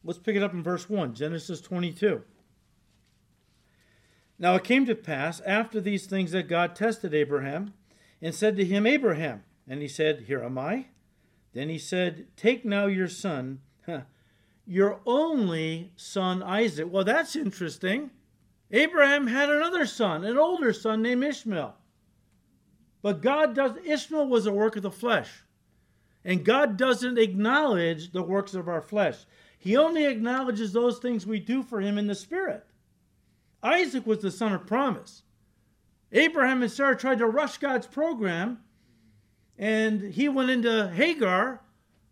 Let's 0.03 0.19
pick 0.19 0.37
it 0.37 0.43
up 0.43 0.55
in 0.55 0.63
verse 0.63 0.89
1, 0.89 1.15
Genesis 1.15 1.61
22. 1.61 2.23
Now 4.39 4.55
it 4.55 4.65
came 4.65 4.87
to 4.87 4.95
pass 4.95 5.41
after 5.41 5.81
these 5.81 6.07
things 6.07 6.33
that 6.33 6.49
God 6.49 6.75
tested 6.75 7.15
Abraham 7.15 7.75
and 8.21 8.35
said 8.35 8.57
to 8.57 8.65
him, 8.65 8.87
Abraham. 8.87 9.43
And 9.69 9.83
he 9.83 9.89
said, 9.89 10.25
Here 10.27 10.43
am 10.43 10.59
I. 10.59 10.87
Then 11.57 11.71
he 11.71 11.79
said, 11.79 12.27
Take 12.37 12.67
now 12.67 12.85
your 12.85 13.09
son, 13.09 13.61
your 14.67 15.01
only 15.07 15.91
son 15.97 16.43
Isaac. 16.43 16.87
Well, 16.91 17.03
that's 17.03 17.35
interesting. 17.35 18.11
Abraham 18.71 19.27
had 19.27 19.49
another 19.49 19.87
son, 19.87 20.23
an 20.23 20.37
older 20.37 20.75
son 20.75 21.01
named 21.01 21.25
Ishmael. 21.25 21.75
But 23.01 23.23
God 23.23 23.55
does, 23.55 23.73
Ishmael 23.87 24.29
was 24.29 24.45
a 24.47 24.53
work 24.53 24.77
of 24.77 24.83
the 24.83 24.91
flesh. 24.91 25.31
And 26.27 26.45
God 26.45 26.77
doesn't 26.77 27.17
acknowledge 27.17 28.13
the 28.13 28.23
works 28.23 28.53
of 28.53 28.69
our 28.69 28.83
flesh. 28.83 29.25
He 29.59 29.79
only 29.79 30.05
acknowledges 30.05 30.75
those 30.75 30.99
things 30.99 31.25
we 31.25 31.41
do 31.41 31.63
for 31.63 31.81
him 31.81 31.97
in 31.97 32.07
the 32.07 32.15
spirit. 32.15 32.67
Isaac 33.63 34.07
was 34.07 34.19
the 34.19 34.31
son 34.31 34.53
of 34.53 34.67
promise. 34.67 35.23
Abraham 36.13 36.61
and 36.61 36.71
Sarah 36.71 36.99
tried 36.99 37.21
to 37.21 37.27
rush 37.27 37.57
God's 37.57 37.87
program 37.87 38.59
and 39.59 40.03
he 40.15 40.29
went 40.29 40.51
into 40.51 40.89
Hagar, 40.89 41.61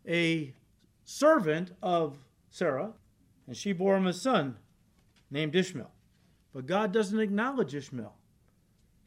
a 0.06 0.54
servant 1.04 1.72
of 1.82 2.16
Sarah, 2.50 2.92
and 3.46 3.56
she 3.56 3.72
bore 3.72 3.96
him 3.96 4.06
a 4.06 4.12
son 4.12 4.56
named 5.30 5.54
Ishmael. 5.54 5.90
But 6.54 6.66
God 6.66 6.92
doesn't 6.92 7.18
acknowledge 7.18 7.74
Ishmael. 7.74 8.14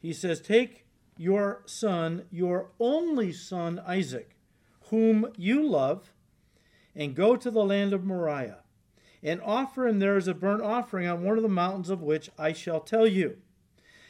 He 0.00 0.12
says, 0.12 0.40
Take 0.40 0.86
your 1.16 1.62
son, 1.66 2.24
your 2.30 2.70
only 2.78 3.32
son 3.32 3.80
Isaac, 3.84 4.36
whom 4.90 5.32
you 5.36 5.68
love, 5.68 6.12
and 6.94 7.14
go 7.14 7.36
to 7.36 7.50
the 7.50 7.64
land 7.64 7.92
of 7.92 8.04
Moriah, 8.04 8.62
and 9.22 9.40
offer 9.40 9.88
him 9.88 9.98
there 9.98 10.16
as 10.16 10.28
a 10.28 10.34
burnt 10.34 10.62
offering 10.62 11.08
on 11.08 11.24
one 11.24 11.36
of 11.36 11.42
the 11.42 11.48
mountains 11.48 11.90
of 11.90 12.02
which 12.02 12.30
I 12.38 12.52
shall 12.52 12.80
tell 12.80 13.06
you. 13.06 13.38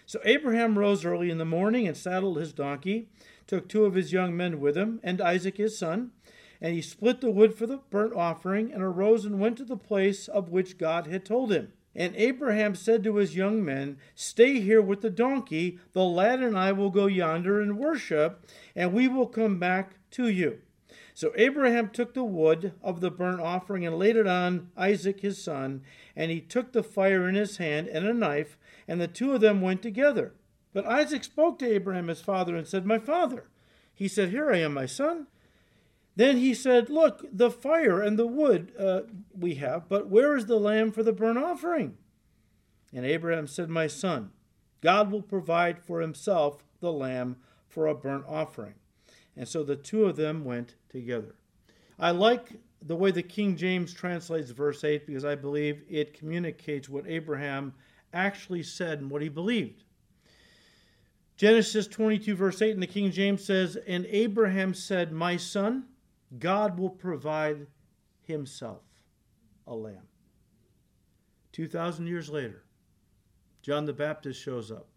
So 0.05 0.21
Abraham 0.25 0.79
rose 0.79 1.05
early 1.05 1.31
in 1.31 1.39
the 1.39 1.45
morning 1.45 1.87
and 1.87 1.97
saddled 1.97 2.39
his 2.39 2.53
donkey 2.53 3.09
took 3.49 3.69
two 3.69 3.85
of 3.85 3.95
his 3.95 4.13
young 4.13 4.37
men 4.37 4.61
with 4.61 4.77
him, 4.77 5.01
and 5.03 5.21
Isaac 5.21 5.57
his 5.57 5.77
son, 5.77 6.13
and 6.61 6.75
he 6.75 6.83
split 6.83 7.21
the 7.21 7.31
wood 7.31 7.55
for 7.55 7.67
the 7.67 7.81
burnt 7.91 8.15
offering, 8.15 8.73
and 8.73 8.83
arose 8.83 9.25
and 9.25 9.41
went 9.41 9.57
to 9.57 9.65
the 9.65 9.77
place 9.77 10.29
of 10.29 10.51
which 10.51 10.79
God 10.79 11.09
had 11.09 11.25
told 11.25 11.51
him. 11.51 11.73
And 11.95 12.15
Abraham 12.15 12.77
said 12.77 13.03
to 13.05 13.17
his 13.17 13.35
young 13.35 13.65
men, 13.65 13.97
Stay 14.15 14.61
here 14.61 14.83
with 14.83 15.01
the 15.01 15.11
donkey, 15.11 15.79
the 15.95 16.05
lad 16.05 16.41
and 16.41 16.57
I 16.57 16.71
will 16.71 16.91
go 16.91 17.07
yonder 17.07 17.61
and 17.61 17.79
worship, 17.79 18.47
and 18.77 18.93
we 18.93 19.09
will 19.09 19.27
come 19.27 19.59
back 19.59 19.95
to 20.13 20.29
you. 20.29 20.61
So 21.15 21.33
Abraham 21.35 21.89
took 21.89 22.15
the 22.15 22.23
wood 22.23 22.75
of 22.83 23.01
the 23.01 23.11
burnt 23.11 23.41
offering 23.41 23.85
and 23.85 23.99
laid 23.99 24.15
it 24.15 24.29
on 24.29 24.71
Isaac 24.77 25.21
his 25.21 25.43
son, 25.43 25.83
and 26.15 26.31
he 26.31 26.41
took 26.41 26.71
the 26.71 26.85
fire 26.85 27.29
in 27.29 27.35
his 27.35 27.57
hand 27.57 27.89
and 27.89 28.07
a 28.07 28.15
knife, 28.15 28.57
and 28.87 29.01
the 29.01 29.09
two 29.09 29.33
of 29.33 29.41
them 29.41 29.61
went 29.61 29.83
together. 29.83 30.35
But 30.73 30.87
Isaac 30.87 31.25
spoke 31.25 31.59
to 31.59 31.73
Abraham 31.73 32.09
his 32.09 32.21
father 32.21 32.57
and 32.57 32.67
said, 32.67 32.87
My 32.87 32.99
father. 32.99 33.49
He 33.95 34.09
said, 34.09 34.31
Here 34.31 34.51
I 34.51 34.59
am, 34.59 34.75
my 34.75 34.87
son. 34.87 35.27
Then 36.15 36.39
he 36.39 36.53
said, 36.55 36.91
Look, 36.91 37.25
the 37.33 37.51
fire 37.51 38.01
and 38.01 38.19
the 38.19 38.27
wood 38.27 38.73
uh, 38.79 39.03
we 39.37 39.55
have, 39.57 39.89
but 39.89 40.09
where 40.09 40.37
is 40.37 40.47
the 40.47 40.59
lamb 40.59 40.93
for 40.93 41.03
the 41.03 41.13
burnt 41.13 41.39
offering? 41.39 41.97
And 42.93 43.05
Abraham 43.05 43.47
said, 43.47 43.69
My 43.69 43.87
son, 43.87 44.31
God 44.81 45.11
will 45.11 45.23
provide 45.23 45.79
for 45.79 46.01
himself 46.01 46.65
the 46.81 46.93
lamb 46.93 47.37
for 47.69 47.87
a 47.87 47.95
burnt 47.95 48.25
offering. 48.29 48.75
And 49.37 49.47
so 49.47 49.63
the 49.63 49.77
two 49.77 50.05
of 50.05 50.17
them 50.17 50.45
went 50.45 50.75
together. 50.89 51.35
I 51.99 52.11
like 52.11 52.53
the 52.83 52.97
way 52.97 53.11
the 53.11 53.23
King 53.23 53.57
James 53.57 53.93
translates 53.93 54.51
verse 54.51 54.85
8 54.85 55.07
because 55.07 55.25
I 55.25 55.35
believe 55.35 55.83
it 55.89 56.19
communicates 56.19 56.89
what 56.89 57.07
Abraham 57.07 57.75
actually 58.13 58.63
said 58.63 59.01
and 59.01 59.11
what 59.11 59.23
he 59.23 59.29
believed. 59.29 59.85
Genesis 61.39 61.87
22, 61.87 62.35
verse 62.35 62.61
8 62.61 62.73
in 62.73 62.81
the 62.81 62.87
King 62.87 63.13
James 63.13 63.45
says, 63.45 63.77
And 63.87 64.05
Abraham 64.07 64.75
said, 64.75 65.13
My 65.13 65.37
son, 65.37 65.85
God 66.39 66.77
will 66.79 66.91
provide 66.91 67.69
himself 68.21 68.83
a 69.65 69.75
lamb. 69.75 70.09
2,000 71.53 72.09
years 72.09 72.29
later, 72.29 72.65
John 73.63 73.85
the 73.85 73.93
Baptist 73.93 74.43
shows 74.43 74.73
up 74.73 74.89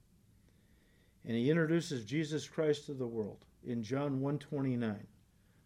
and 1.24 1.38
he 1.38 1.51
introduces 1.51 2.03
Jesus 2.03 2.48
Christ 2.48 2.88
to 2.88 2.95
the 2.95 3.05
world 3.05 3.45
in 3.63 3.83
John 3.83 4.21
129. 4.21 5.05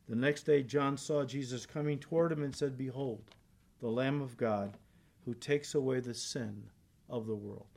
The 0.09 0.15
next 0.15 0.43
day 0.43 0.61
John 0.61 0.97
saw 0.97 1.23
Jesus 1.23 1.65
coming 1.65 1.99
toward 1.99 2.33
him 2.33 2.43
and 2.43 2.53
said, 2.53 2.77
"Behold, 2.77 3.31
the 3.79 3.87
Lamb 3.87 4.21
of 4.21 4.35
God 4.35 4.77
who 5.23 5.33
takes 5.33 5.73
away 5.73 6.01
the 6.01 6.13
sin 6.13 6.69
of 7.07 7.25
the 7.25 7.35
world." 7.35 7.74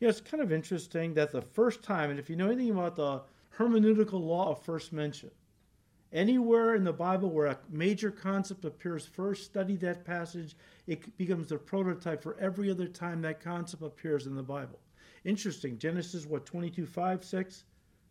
You 0.00 0.06
know, 0.06 0.10
it's 0.10 0.20
kind 0.20 0.42
of 0.42 0.50
interesting 0.50 1.14
that 1.14 1.30
the 1.30 1.42
first 1.42 1.82
time, 1.82 2.10
and 2.10 2.18
if 2.18 2.30
you 2.30 2.36
know 2.36 2.46
anything 2.46 2.70
about 2.70 2.96
the 2.96 3.20
hermeneutical 3.58 4.20
law 4.20 4.50
of 4.50 4.62
first 4.62 4.92
mention, 4.94 5.30
anywhere 6.12 6.74
in 6.74 6.84
the 6.84 6.92
Bible 6.92 7.30
where 7.30 7.46
a 7.46 7.58
major 7.68 8.10
concept 8.10 8.64
appears 8.64 9.06
first, 9.06 9.44
study 9.44 9.76
that 9.76 10.04
passage. 10.04 10.56
It 10.86 11.16
becomes 11.16 11.48
the 11.48 11.58
prototype 11.58 12.22
for 12.22 12.36
every 12.40 12.70
other 12.70 12.88
time 12.88 13.22
that 13.22 13.40
concept 13.40 13.82
appears 13.82 14.26
in 14.26 14.34
the 14.34 14.42
Bible. 14.42 14.78
Interesting. 15.24 15.78
Genesis, 15.78 16.26
what, 16.26 16.46
22, 16.46 16.86
5, 16.86 17.24
6? 17.24 17.64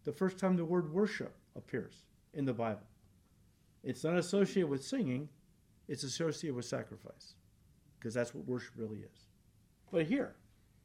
The 0.05 0.11
first 0.11 0.37
time 0.37 0.55
the 0.55 0.65
word 0.65 0.93
worship 0.93 1.35
appears 1.55 2.05
in 2.33 2.45
the 2.45 2.53
Bible. 2.53 2.85
It's 3.83 4.03
not 4.03 4.17
associated 4.17 4.69
with 4.69 4.83
singing, 4.83 5.29
it's 5.87 6.03
associated 6.03 6.55
with 6.55 6.65
sacrifice, 6.65 7.33
because 7.97 8.13
that's 8.13 8.35
what 8.35 8.45
worship 8.45 8.73
really 8.77 8.99
is. 8.99 9.25
But 9.91 10.05
here, 10.05 10.35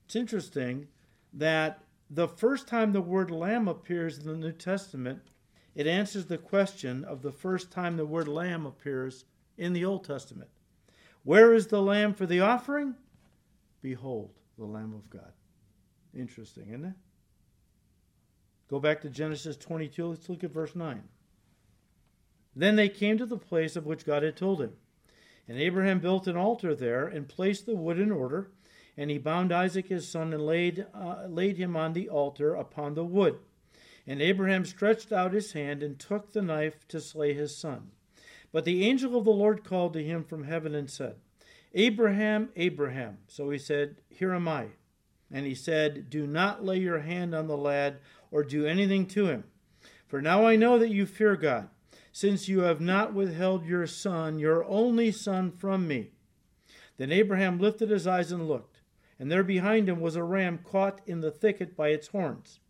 it's 0.07 0.17
interesting 0.17 0.87
that 1.35 1.81
the 2.11 2.29
first 2.29 2.69
time 2.69 2.93
the 2.93 3.01
word 3.01 3.31
lamb 3.31 3.69
appears 3.69 4.19
in 4.19 4.27
the 4.27 4.37
New 4.37 4.53
Testament, 4.53 5.21
it 5.75 5.87
answers 5.87 6.27
the 6.27 6.39
question 6.39 7.05
of 7.05 7.23
the 7.23 7.33
first 7.33 7.71
time 7.71 7.97
the 7.97 8.07
word 8.07 8.29
lamb 8.29 8.65
appears 8.65 9.25
in 9.59 9.73
the 9.73 9.85
Old 9.85 10.05
Testament. 10.05 10.51
Where 11.25 11.53
is 11.53 11.67
the 11.67 11.83
lamb 11.83 12.15
for 12.15 12.27
the 12.27 12.41
offering? 12.41 12.95
Behold, 13.83 14.31
the 14.59 14.65
Lamb 14.65 14.95
of 14.95 15.11
God. 15.11 15.33
Interesting, 16.15 16.69
isn't 16.69 16.85
it? 16.85 16.95
Go 18.69 18.79
back 18.79 19.01
to 19.03 19.11
Genesis 19.11 19.57
22. 19.57 20.07
Let's 20.07 20.29
look 20.29 20.45
at 20.45 20.53
verse 20.53 20.75
9. 20.75 21.03
Then 22.57 22.77
they 22.77 22.89
came 22.89 23.19
to 23.19 23.27
the 23.27 23.37
place 23.37 23.77
of 23.77 23.87
which 23.87 24.07
God 24.07 24.23
had 24.23 24.37
told 24.37 24.61
him. 24.61 24.73
And 25.49 25.59
Abraham 25.59 25.99
built 25.99 26.27
an 26.27 26.37
altar 26.37 26.75
there 26.75 27.07
and 27.07 27.29
placed 27.29 27.67
the 27.67 27.75
wood 27.75 27.99
in 27.99 28.11
order. 28.11 28.51
And 28.97 29.11
he 29.11 29.19
bound 29.19 29.53
Isaac 29.53 29.89
his 29.89 30.09
son 30.09 30.33
and 30.33 30.47
laid, 30.47 30.87
uh, 30.95 31.27
laid 31.29 31.57
him 31.57 31.77
on 31.77 31.93
the 31.93 32.09
altar 32.09 32.55
upon 32.55 32.95
the 32.95 33.05
wood. 33.05 33.39
And 34.07 34.21
Abraham 34.23 34.65
stretched 34.65 35.13
out 35.13 35.33
his 35.33 35.53
hand 35.53 35.83
and 35.83 35.99
took 35.99 36.33
the 36.33 36.43
knife 36.43 36.87
to 36.89 37.01
slay 37.01 37.33
his 37.33 37.57
son. 37.57 37.91
But 38.53 38.65
the 38.65 38.87
angel 38.87 39.17
of 39.17 39.25
the 39.25 39.31
Lord 39.31 39.65
called 39.65 39.95
to 39.95 40.05
him 40.05 40.23
from 40.23 40.45
heaven 40.45 40.75
and 40.75 40.89
said, 40.89 41.17
Abraham, 41.75 42.51
Abraham. 42.55 43.19
So 43.27 43.51
he 43.51 43.59
said, 43.59 43.97
Here 44.09 44.33
am 44.33 44.47
I. 44.47 44.67
And 45.33 45.45
he 45.45 45.57
said, 45.57 46.09
Do 46.09 46.27
not 46.27 46.65
lay 46.65 46.79
your 46.79 47.01
hand 47.01 47.35
on 47.35 47.49
the 47.49 47.57
lad 47.57 47.99
or 48.31 48.45
do 48.45 48.65
anything 48.65 49.07
to 49.07 49.27
him. 49.27 49.45
For 50.07 50.23
now 50.23 50.47
I 50.47 50.55
know 50.55 50.79
that 50.79 50.91
you 50.91 51.07
fear 51.07 51.35
God, 51.35 51.69
since 52.13 52.49
you 52.49 52.61
have 52.61 52.81
not 52.81 53.13
withheld 53.13 53.67
your 53.67 53.89
son, 53.89 54.39
your 54.39 54.65
only 54.67 55.11
son, 55.11 55.51
from 55.51 55.89
me. 55.89 56.11
Then 56.97 57.11
Abraham 57.11 57.59
lifted 57.59 57.91
his 57.91 58.07
eyes 58.07 58.31
and 58.31 58.47
looked, 58.47 58.74
and 59.19 59.31
there 59.31 59.45
behind 59.45 59.89
him 59.89 60.01
was 60.01 60.17
a 60.17 60.23
ram 60.25 60.59
caught 60.59 61.01
in 61.07 61.21
the 61.21 61.31
thicket 61.31 61.77
by 61.77 61.89
its 61.89 62.09
horns. 62.09 62.61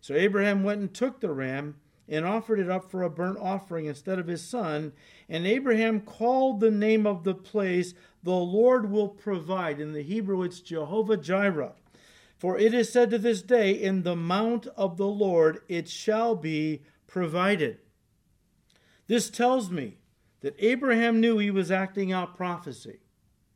So 0.00 0.14
Abraham 0.14 0.64
went 0.64 0.80
and 0.80 0.92
took 0.92 1.20
the 1.20 1.30
ram 1.30 1.76
and 2.08 2.24
offered 2.24 2.58
it 2.58 2.68
up 2.68 2.90
for 2.90 3.02
a 3.02 3.10
burnt 3.10 3.38
offering 3.38 3.86
instead 3.86 4.18
of 4.18 4.26
his 4.26 4.46
son. 4.46 4.92
And 5.28 5.46
Abraham 5.46 6.00
called 6.00 6.60
the 6.60 6.70
name 6.70 7.06
of 7.06 7.24
the 7.24 7.34
place, 7.34 7.94
The 8.22 8.32
Lord 8.32 8.90
will 8.90 9.08
provide. 9.08 9.80
In 9.80 9.92
the 9.92 10.02
Hebrew, 10.02 10.42
it's 10.42 10.60
Jehovah 10.60 11.16
Jireh. 11.16 11.74
For 12.36 12.58
it 12.58 12.74
is 12.74 12.92
said 12.92 13.10
to 13.10 13.18
this 13.18 13.40
day, 13.40 13.70
In 13.70 14.02
the 14.02 14.16
mount 14.16 14.66
of 14.76 14.96
the 14.96 15.06
Lord 15.06 15.60
it 15.68 15.88
shall 15.88 16.34
be 16.34 16.82
provided. 17.06 17.78
This 19.06 19.30
tells 19.30 19.70
me 19.70 19.98
that 20.40 20.56
Abraham 20.58 21.20
knew 21.20 21.38
he 21.38 21.50
was 21.50 21.70
acting 21.70 22.12
out 22.12 22.36
prophecy. 22.36 22.98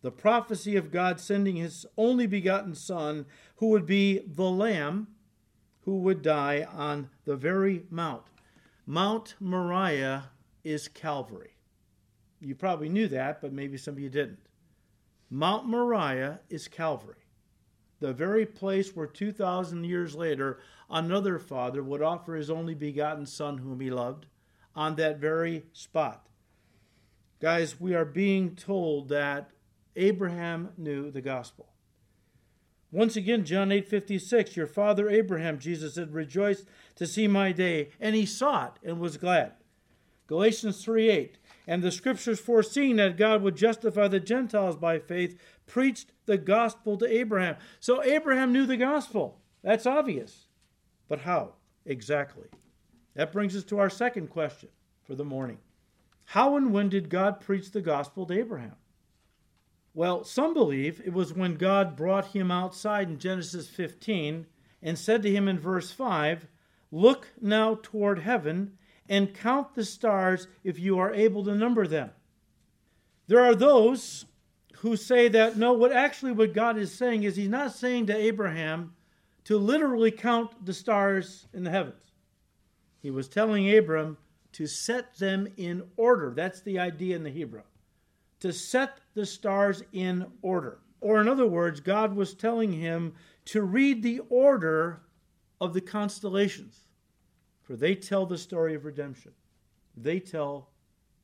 The 0.06 0.12
prophecy 0.12 0.76
of 0.76 0.92
God 0.92 1.18
sending 1.18 1.56
his 1.56 1.84
only 1.96 2.28
begotten 2.28 2.76
Son, 2.76 3.26
who 3.56 3.70
would 3.70 3.86
be 3.86 4.20
the 4.20 4.48
Lamb 4.48 5.08
who 5.80 5.98
would 5.98 6.22
die 6.22 6.64
on 6.72 7.10
the 7.24 7.34
very 7.34 7.86
mount. 7.90 8.22
Mount 8.86 9.34
Moriah 9.40 10.30
is 10.62 10.86
Calvary. 10.86 11.56
You 12.38 12.54
probably 12.54 12.88
knew 12.88 13.08
that, 13.08 13.40
but 13.40 13.52
maybe 13.52 13.76
some 13.76 13.94
of 13.94 13.98
you 13.98 14.08
didn't. 14.08 14.38
Mount 15.28 15.66
Moriah 15.66 16.38
is 16.48 16.68
Calvary 16.68 17.26
the 17.98 18.12
very 18.12 18.46
place 18.46 18.94
where 18.94 19.08
2,000 19.08 19.82
years 19.82 20.14
later 20.14 20.60
another 20.88 21.40
father 21.40 21.82
would 21.82 22.00
offer 22.00 22.36
his 22.36 22.48
only 22.48 22.74
begotten 22.74 23.26
son 23.26 23.58
whom 23.58 23.80
he 23.80 23.90
loved, 23.90 24.26
on 24.76 24.94
that 24.94 25.18
very 25.18 25.64
spot. 25.72 26.28
Guys, 27.40 27.80
we 27.80 27.92
are 27.92 28.04
being 28.04 28.54
told 28.54 29.08
that 29.08 29.50
Abraham 29.96 30.70
knew 30.76 31.10
the 31.10 31.20
gospel. 31.20 31.72
Once 32.92 33.16
again, 33.16 33.44
John 33.44 33.70
8:56, 33.70 34.56
your 34.56 34.66
father 34.66 35.08
Abraham, 35.08 35.58
Jesus 35.58 35.94
said, 35.94 36.14
rejoiced 36.14 36.66
to 36.94 37.06
see 37.06 37.26
my 37.26 37.52
day, 37.52 37.90
and 38.00 38.14
he 38.14 38.24
saw 38.24 38.66
it 38.66 38.72
and 38.82 39.00
was 39.00 39.16
glad. 39.16 39.54
Galatians 40.26 40.82
3 40.84 41.08
8, 41.08 41.38
and 41.66 41.82
the 41.82 41.92
scriptures 41.92 42.40
foreseeing 42.40 42.96
that 42.96 43.16
God 43.16 43.42
would 43.42 43.56
justify 43.56 44.08
the 44.08 44.20
Gentiles 44.20 44.76
by 44.76 44.98
faith 44.98 45.38
preached 45.66 46.12
the 46.26 46.38
gospel 46.38 46.96
to 46.98 47.06
Abraham. 47.06 47.56
So 47.80 48.02
Abraham 48.02 48.52
knew 48.52 48.66
the 48.66 48.76
gospel. 48.76 49.40
That's 49.62 49.86
obvious. 49.86 50.46
But 51.08 51.20
how 51.20 51.54
exactly? 51.84 52.48
That 53.14 53.32
brings 53.32 53.56
us 53.56 53.64
to 53.64 53.78
our 53.78 53.90
second 53.90 54.28
question 54.28 54.68
for 55.04 55.14
the 55.14 55.24
morning. 55.24 55.58
How 56.24 56.56
and 56.56 56.72
when 56.72 56.88
did 56.88 57.08
God 57.08 57.40
preach 57.40 57.70
the 57.70 57.80
gospel 57.80 58.26
to 58.26 58.38
Abraham? 58.38 58.74
Well, 59.96 60.24
some 60.24 60.52
believe 60.52 61.00
it 61.06 61.14
was 61.14 61.32
when 61.32 61.54
God 61.54 61.96
brought 61.96 62.26
him 62.26 62.50
outside 62.50 63.08
in 63.08 63.18
Genesis 63.18 63.66
15 63.66 64.44
and 64.82 64.98
said 64.98 65.22
to 65.22 65.30
him 65.30 65.48
in 65.48 65.58
verse 65.58 65.90
5 65.90 66.46
Look 66.92 67.28
now 67.40 67.78
toward 67.82 68.18
heaven 68.18 68.76
and 69.08 69.32
count 69.32 69.74
the 69.74 69.86
stars 69.86 70.48
if 70.62 70.78
you 70.78 70.98
are 70.98 71.14
able 71.14 71.42
to 71.44 71.54
number 71.54 71.86
them. 71.86 72.10
There 73.26 73.42
are 73.42 73.54
those 73.54 74.26
who 74.80 74.98
say 74.98 75.28
that 75.28 75.56
no, 75.56 75.72
what 75.72 75.92
actually 75.92 76.32
what 76.32 76.52
God 76.52 76.76
is 76.76 76.92
saying 76.92 77.22
is 77.22 77.34
He's 77.34 77.48
not 77.48 77.72
saying 77.72 78.08
to 78.08 78.16
Abraham 78.16 78.92
to 79.44 79.56
literally 79.56 80.10
count 80.10 80.62
the 80.62 80.74
stars 80.74 81.48
in 81.54 81.64
the 81.64 81.70
heavens. 81.70 82.12
He 83.00 83.10
was 83.10 83.28
telling 83.28 83.74
Abram 83.74 84.18
to 84.52 84.66
set 84.66 85.16
them 85.16 85.48
in 85.56 85.84
order. 85.96 86.34
That's 86.36 86.60
the 86.60 86.80
idea 86.80 87.16
in 87.16 87.22
the 87.22 87.30
Hebrew. 87.30 87.62
To 88.40 88.52
set 88.52 89.00
the 89.16 89.26
stars 89.26 89.82
in 89.92 90.26
order. 90.42 90.78
Or, 91.00 91.20
in 91.20 91.28
other 91.28 91.46
words, 91.46 91.80
God 91.80 92.14
was 92.14 92.34
telling 92.34 92.72
him 92.72 93.14
to 93.46 93.62
read 93.62 94.02
the 94.02 94.20
order 94.28 95.02
of 95.60 95.72
the 95.74 95.80
constellations, 95.80 96.82
for 97.62 97.74
they 97.74 97.94
tell 97.94 98.26
the 98.26 98.38
story 98.38 98.74
of 98.74 98.84
redemption. 98.84 99.32
They 99.96 100.20
tell 100.20 100.68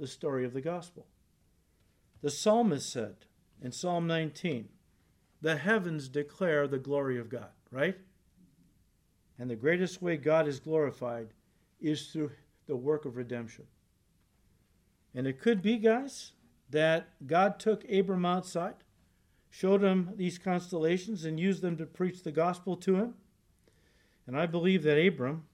the 0.01 0.07
story 0.07 0.45
of 0.45 0.55
the 0.55 0.61
gospel. 0.61 1.07
The 2.23 2.31
psalmist 2.31 2.91
said, 2.91 3.27
in 3.63 3.73
Psalm 3.73 4.07
19. 4.07 4.69
The 5.41 5.57
heavens 5.57 6.09
declare 6.09 6.67
the 6.67 6.79
glory 6.79 7.19
of 7.19 7.29
God, 7.29 7.51
right? 7.71 7.97
And 9.39 9.51
the 9.51 9.57
greatest 9.57 10.01
way 10.01 10.17
God 10.17 10.47
is 10.49 10.61
glorified 10.61 11.29
is 11.81 12.09
through 12.09 12.31
the 12.67 12.77
work 12.77 13.05
of 13.05 13.17
redemption. 13.17 13.65
And 15.15 15.27
it 15.27 15.41
could 15.41 15.63
be, 15.63 15.77
guys, 15.79 16.33
that 16.73 17.09
God 17.27 17.61
took 17.61 17.89
Abram 17.91 18.25
outside, 18.25 18.75
showed 19.51 19.83
him 19.83 20.11
these 20.17 20.39
constellations, 20.39 21.25
and 21.25 21.39
used 21.39 21.63
them 21.63 21.77
to 21.77 21.87
preach 21.87 22.23
the 22.23 22.33
gospel 22.33 22.77
to 22.79 22.97
him. 22.97 23.15
And 24.27 24.37
I 24.37 24.47
believe 24.47 24.83
that 24.83 24.99
Abram 24.99 25.45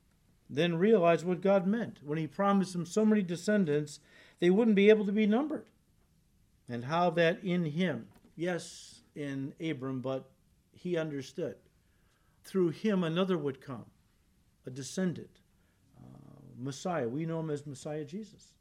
then 0.48 0.78
realized 0.78 1.26
what 1.26 1.42
God 1.42 1.66
meant 1.66 1.98
when 2.02 2.18
he 2.18 2.26
promised 2.26 2.74
him 2.74 2.87
so 2.87 3.04
many 3.04 3.22
descendants, 3.22 4.00
they 4.40 4.50
wouldn't 4.50 4.76
be 4.76 4.88
able 4.88 5.04
to 5.04 5.12
be 5.12 5.26
numbered 5.26 5.66
and 6.68 6.85
how 6.85 7.11
that 7.11 7.42
in 7.42 7.64
him, 7.64 8.07
yes, 8.37 9.00
in 9.14 9.52
Abram, 9.61 10.00
but 10.00 10.31
he 10.72 10.96
understood, 10.96 11.57
through 12.44 12.70
him 12.70 13.02
another 13.02 13.37
would 13.37 13.61
come, 13.61 13.87
a 14.66 14.70
descendant, 14.70 15.40
uh, 15.98 16.40
Messiah. 16.57 17.09
We 17.09 17.26
know 17.26 17.40
him 17.40 17.50
as 17.50 17.66
Messiah 17.66 18.04
Jesus. 18.04 18.52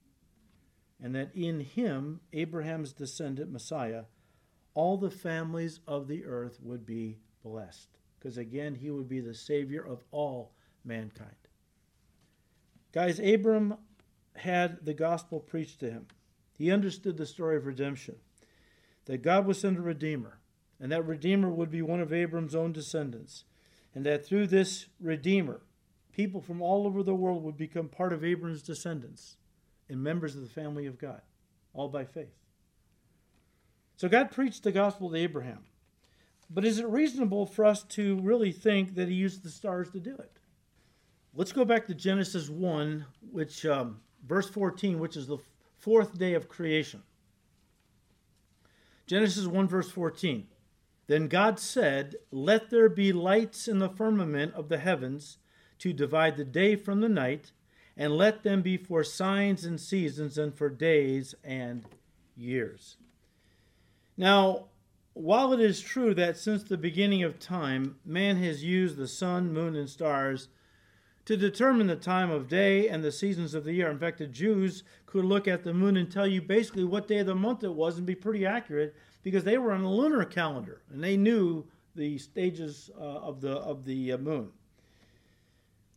And 1.01 1.13
that 1.15 1.35
in 1.35 1.59
him, 1.59 2.21
Abraham's 2.33 2.91
descendant, 2.93 3.51
Messiah, 3.51 4.05
all 4.73 4.97
the 4.97 5.11
families 5.11 5.79
of 5.87 6.07
the 6.07 6.25
earth 6.25 6.59
would 6.61 6.85
be 6.85 7.17
blessed. 7.43 7.89
Because 8.17 8.37
again, 8.37 8.75
he 8.75 8.89
would 8.89 9.07
be 9.07 9.19
the 9.19 9.33
Savior 9.33 9.85
of 9.85 10.03
all 10.11 10.53
mankind. 10.83 11.35
Guys, 12.91 13.19
Abram 13.19 13.75
had 14.35 14.85
the 14.85 14.93
gospel 14.93 15.39
preached 15.39 15.79
to 15.81 15.91
him. 15.91 16.07
He 16.53 16.71
understood 16.71 17.17
the 17.17 17.25
story 17.25 17.57
of 17.57 17.65
redemption 17.65 18.15
that 19.05 19.21
God 19.21 19.45
would 19.45 19.55
send 19.55 19.77
a 19.77 19.81
Redeemer 19.81 20.39
and 20.79 20.91
that 20.91 21.05
Redeemer 21.05 21.49
would 21.49 21.71
be 21.71 21.81
one 21.81 21.99
of 21.99 22.13
Abram's 22.13 22.55
own 22.55 22.71
descendants, 22.71 23.45
and 23.95 24.05
that 24.05 24.25
through 24.25 24.47
this 24.47 24.87
Redeemer, 24.99 25.61
people 26.11 26.39
from 26.41 26.61
all 26.61 26.85
over 26.85 27.01
the 27.01 27.15
world 27.15 27.43
would 27.43 27.57
become 27.57 27.87
part 27.87 28.13
of 28.13 28.23
Abram's 28.23 28.61
descendants 28.61 29.37
and 29.89 30.03
members 30.03 30.35
of 30.35 30.41
the 30.41 30.49
family 30.49 30.85
of 30.85 30.97
God, 30.97 31.21
all 31.73 31.89
by 31.89 32.05
faith. 32.05 32.35
So 33.95 34.07
God 34.07 34.31
preached 34.31 34.63
the 34.63 34.71
gospel 34.71 35.09
to 35.09 35.17
Abraham. 35.17 35.65
But 36.49 36.65
is 36.65 36.79
it 36.79 36.87
reasonable 36.87 37.45
for 37.45 37.65
us 37.65 37.83
to 37.83 38.19
really 38.21 38.51
think 38.51 38.95
that 38.95 39.09
he 39.09 39.15
used 39.15 39.43
the 39.43 39.49
stars 39.49 39.89
to 39.91 39.99
do 39.99 40.15
it? 40.15 40.31
Let's 41.33 41.51
go 41.51 41.65
back 41.65 41.87
to 41.87 41.93
Genesis 41.93 42.49
1, 42.49 43.05
which 43.31 43.65
um, 43.65 43.99
verse 44.25 44.49
14, 44.49 44.99
which 44.99 45.17
is 45.17 45.27
the 45.27 45.39
fourth 45.77 46.17
day 46.17 46.33
of 46.33 46.47
creation. 46.47 47.03
Genesis 49.07 49.45
1, 49.45 49.67
verse 49.67 49.89
14. 49.89 50.47
Then 51.07 51.27
God 51.27 51.59
said, 51.59 52.15
Let 52.31 52.69
there 52.69 52.89
be 52.89 53.13
lights 53.13 53.67
in 53.67 53.79
the 53.79 53.89
firmament 53.89 54.53
of 54.53 54.69
the 54.69 54.77
heavens 54.77 55.37
to 55.79 55.93
divide 55.93 56.37
the 56.37 56.43
day 56.43 56.75
from 56.75 57.01
the 57.01 57.09
night, 57.09 57.51
and 57.97 58.15
let 58.15 58.43
them 58.43 58.61
be 58.61 58.77
for 58.77 59.03
signs 59.03 59.65
and 59.65 59.79
seasons 59.79 60.37
and 60.37 60.55
for 60.55 60.69
days 60.69 61.33
and 61.43 61.83
years. 62.35 62.97
Now, 64.15 64.65
while 65.13 65.51
it 65.51 65.59
is 65.59 65.81
true 65.81 66.13
that 66.13 66.37
since 66.37 66.63
the 66.63 66.77
beginning 66.77 67.23
of 67.23 67.39
time, 67.39 67.95
man 68.05 68.37
has 68.37 68.63
used 68.63 68.97
the 68.97 69.07
sun, 69.07 69.51
moon, 69.51 69.75
and 69.75 69.89
stars 69.89 70.47
to 71.25 71.35
determine 71.35 71.87
the 71.87 71.95
time 71.95 72.29
of 72.29 72.47
day 72.47 72.87
and 72.87 73.03
the 73.03 73.11
seasons 73.11 73.53
of 73.53 73.63
the 73.63 73.73
year. 73.73 73.89
In 73.89 73.99
fact, 73.99 74.19
the 74.19 74.27
Jews 74.27 74.83
could 75.05 75.25
look 75.25 75.47
at 75.47 75.63
the 75.63 75.73
moon 75.73 75.97
and 75.97 76.09
tell 76.09 76.27
you 76.27 76.41
basically 76.41 76.83
what 76.83 77.07
day 77.07 77.17
of 77.17 77.25
the 77.25 77.35
month 77.35 77.63
it 77.63 77.73
was 77.73 77.97
and 77.97 78.05
be 78.05 78.15
pretty 78.15 78.45
accurate 78.45 78.95
because 79.23 79.43
they 79.43 79.57
were 79.57 79.73
on 79.73 79.81
a 79.81 79.91
lunar 79.91 80.23
calendar 80.23 80.83
and 80.89 81.03
they 81.03 81.17
knew 81.17 81.65
the 81.95 82.17
stages 82.17 82.91
uh, 82.97 83.03
of 83.03 83.41
the 83.41 83.53
of 83.57 83.83
the 83.83 84.13
uh, 84.13 84.17
moon. 84.17 84.51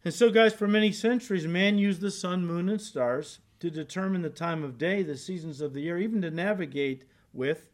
And 0.05 0.15
so, 0.15 0.31
guys, 0.31 0.55
for 0.55 0.67
many 0.67 0.93
centuries, 0.93 1.47
man 1.47 1.79
used 1.79 2.01
the 2.01 2.11
sun, 2.11 2.47
moon, 2.47 2.69
and 2.69 2.81
stars 2.81 3.41
to 3.59 3.71
determine 3.71 4.23
the 4.23 4.31
time 4.31 4.65
of 4.65 4.79
day, 4.79 5.03
the 5.03 5.17
seasons 5.17 5.61
of 5.61 5.75
the 5.75 5.83
year, 5.83 5.99
even 5.99 6.23
to 6.23 6.31
navigate 6.31 7.05
with 7.33 7.71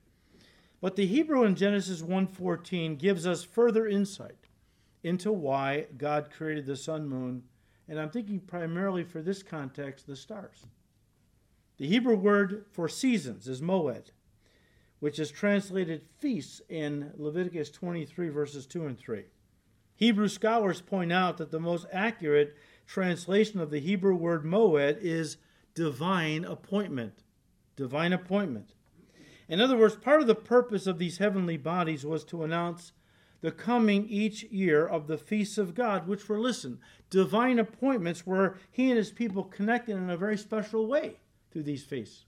but 0.80 0.96
the 0.96 1.06
Hebrew 1.06 1.44
in 1.44 1.56
Genesis 1.56 2.02
1:14 2.02 2.96
gives 2.96 3.26
us 3.26 3.42
further 3.42 3.86
insight 3.86 4.48
into 5.02 5.32
why 5.32 5.86
God 5.96 6.30
created 6.30 6.66
the 6.66 6.76
sun, 6.76 7.08
moon, 7.08 7.44
and 7.88 7.98
I'm 7.98 8.10
thinking 8.10 8.40
primarily 8.40 9.04
for 9.04 9.22
this 9.22 9.42
context, 9.42 10.06
the 10.06 10.16
stars. 10.16 10.66
The 11.78 11.86
Hebrew 11.86 12.16
word 12.16 12.66
for 12.70 12.88
seasons 12.88 13.48
is 13.48 13.60
moed, 13.60 14.10
which 15.00 15.18
is 15.18 15.30
translated 15.30 16.06
feasts 16.18 16.60
in 16.68 17.12
Leviticus 17.16 17.70
23 17.70 18.28
verses 18.28 18.66
2 18.66 18.86
and 18.86 18.98
3. 18.98 19.24
Hebrew 19.96 20.28
scholars 20.28 20.80
point 20.80 21.12
out 21.12 21.38
that 21.38 21.50
the 21.50 21.58
most 21.58 21.86
accurate 21.92 22.56
translation 22.86 23.60
of 23.60 23.70
the 23.70 23.80
Hebrew 23.80 24.14
word 24.14 24.44
moed 24.44 24.98
is 25.00 25.38
divine 25.74 26.44
appointment. 26.44 27.24
Divine 27.74 28.12
appointment. 28.12 28.74
In 29.48 29.60
other 29.60 29.76
words, 29.76 29.96
part 29.96 30.20
of 30.20 30.26
the 30.26 30.34
purpose 30.34 30.86
of 30.86 30.98
these 30.98 31.18
heavenly 31.18 31.56
bodies 31.56 32.04
was 32.04 32.24
to 32.24 32.42
announce 32.42 32.92
the 33.40 33.52
coming 33.52 34.06
each 34.08 34.44
year 34.44 34.86
of 34.86 35.06
the 35.06 35.18
feasts 35.18 35.58
of 35.58 35.74
God, 35.74 36.08
which 36.08 36.28
were, 36.28 36.40
listen, 36.40 36.78
divine 37.10 37.58
appointments 37.58 38.26
where 38.26 38.56
he 38.70 38.88
and 38.88 38.98
his 38.98 39.10
people 39.10 39.44
connected 39.44 39.96
in 39.96 40.10
a 40.10 40.16
very 40.16 40.36
special 40.36 40.86
way 40.86 41.16
through 41.50 41.62
these 41.62 41.84
feasts. 41.84 42.24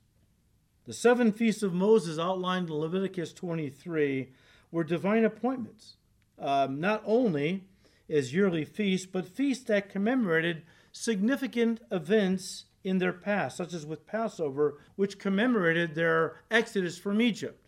The 0.87 0.92
seven 0.92 1.33
feasts 1.33 1.62
of 1.62 1.74
Moses 1.74 2.18
outlined 2.18 2.68
in 2.68 2.76
Leviticus 2.76 3.33
23 3.33 4.28
were 4.70 4.85
divine 4.85 5.24
appointments, 5.24 5.96
um, 6.40 6.81
not 6.81 7.03
only 7.05 7.64
as 8.09 8.35
yearly 8.35 8.64
feasts, 8.64 9.07
but 9.07 9.27
feasts 9.27 9.64
that 9.64 9.90
commemorated 9.90 10.62
significant 10.92 11.81
events 11.90 12.64
in 12.85 12.98
their 12.98 13.12
past, 13.12 13.57
such 13.57 13.74
as 13.74 13.85
with 13.85 14.07
Passover, 14.07 14.79
which 14.96 15.18
commemorated 15.18 15.94
their 15.94 16.37
exodus 16.51 16.98
from 16.98 17.20
Egypt, 17.20 17.66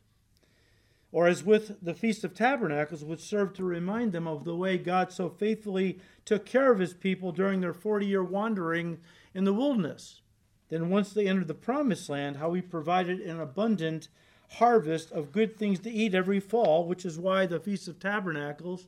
or 1.12 1.26
as 1.26 1.44
with 1.44 1.76
the 1.82 1.94
Feast 1.94 2.24
of 2.24 2.34
Tabernacles, 2.34 3.04
which 3.04 3.20
served 3.20 3.56
to 3.56 3.64
remind 3.64 4.12
them 4.12 4.26
of 4.26 4.44
the 4.44 4.56
way 4.56 4.78
God 4.78 5.12
so 5.12 5.28
faithfully 5.28 5.98
took 6.24 6.46
care 6.46 6.72
of 6.72 6.78
his 6.78 6.94
people 6.94 7.32
during 7.32 7.60
their 7.60 7.74
40 7.74 8.06
year 8.06 8.22
wandering 8.22 8.98
in 9.34 9.44
the 9.44 9.52
wilderness. 9.52 10.22
Then, 10.68 10.88
once 10.88 11.12
they 11.12 11.26
entered 11.26 11.48
the 11.48 11.54
promised 11.54 12.08
land, 12.08 12.36
how 12.36 12.52
he 12.52 12.62
provided 12.62 13.20
an 13.20 13.40
abundant 13.40 14.08
harvest 14.50 15.12
of 15.12 15.32
good 15.32 15.56
things 15.56 15.78
to 15.80 15.90
eat 15.90 16.14
every 16.14 16.40
fall, 16.40 16.84
which 16.86 17.04
is 17.04 17.18
why 17.18 17.46
the 17.46 17.60
Feast 17.60 17.88
of 17.88 17.98
Tabernacles 17.98 18.86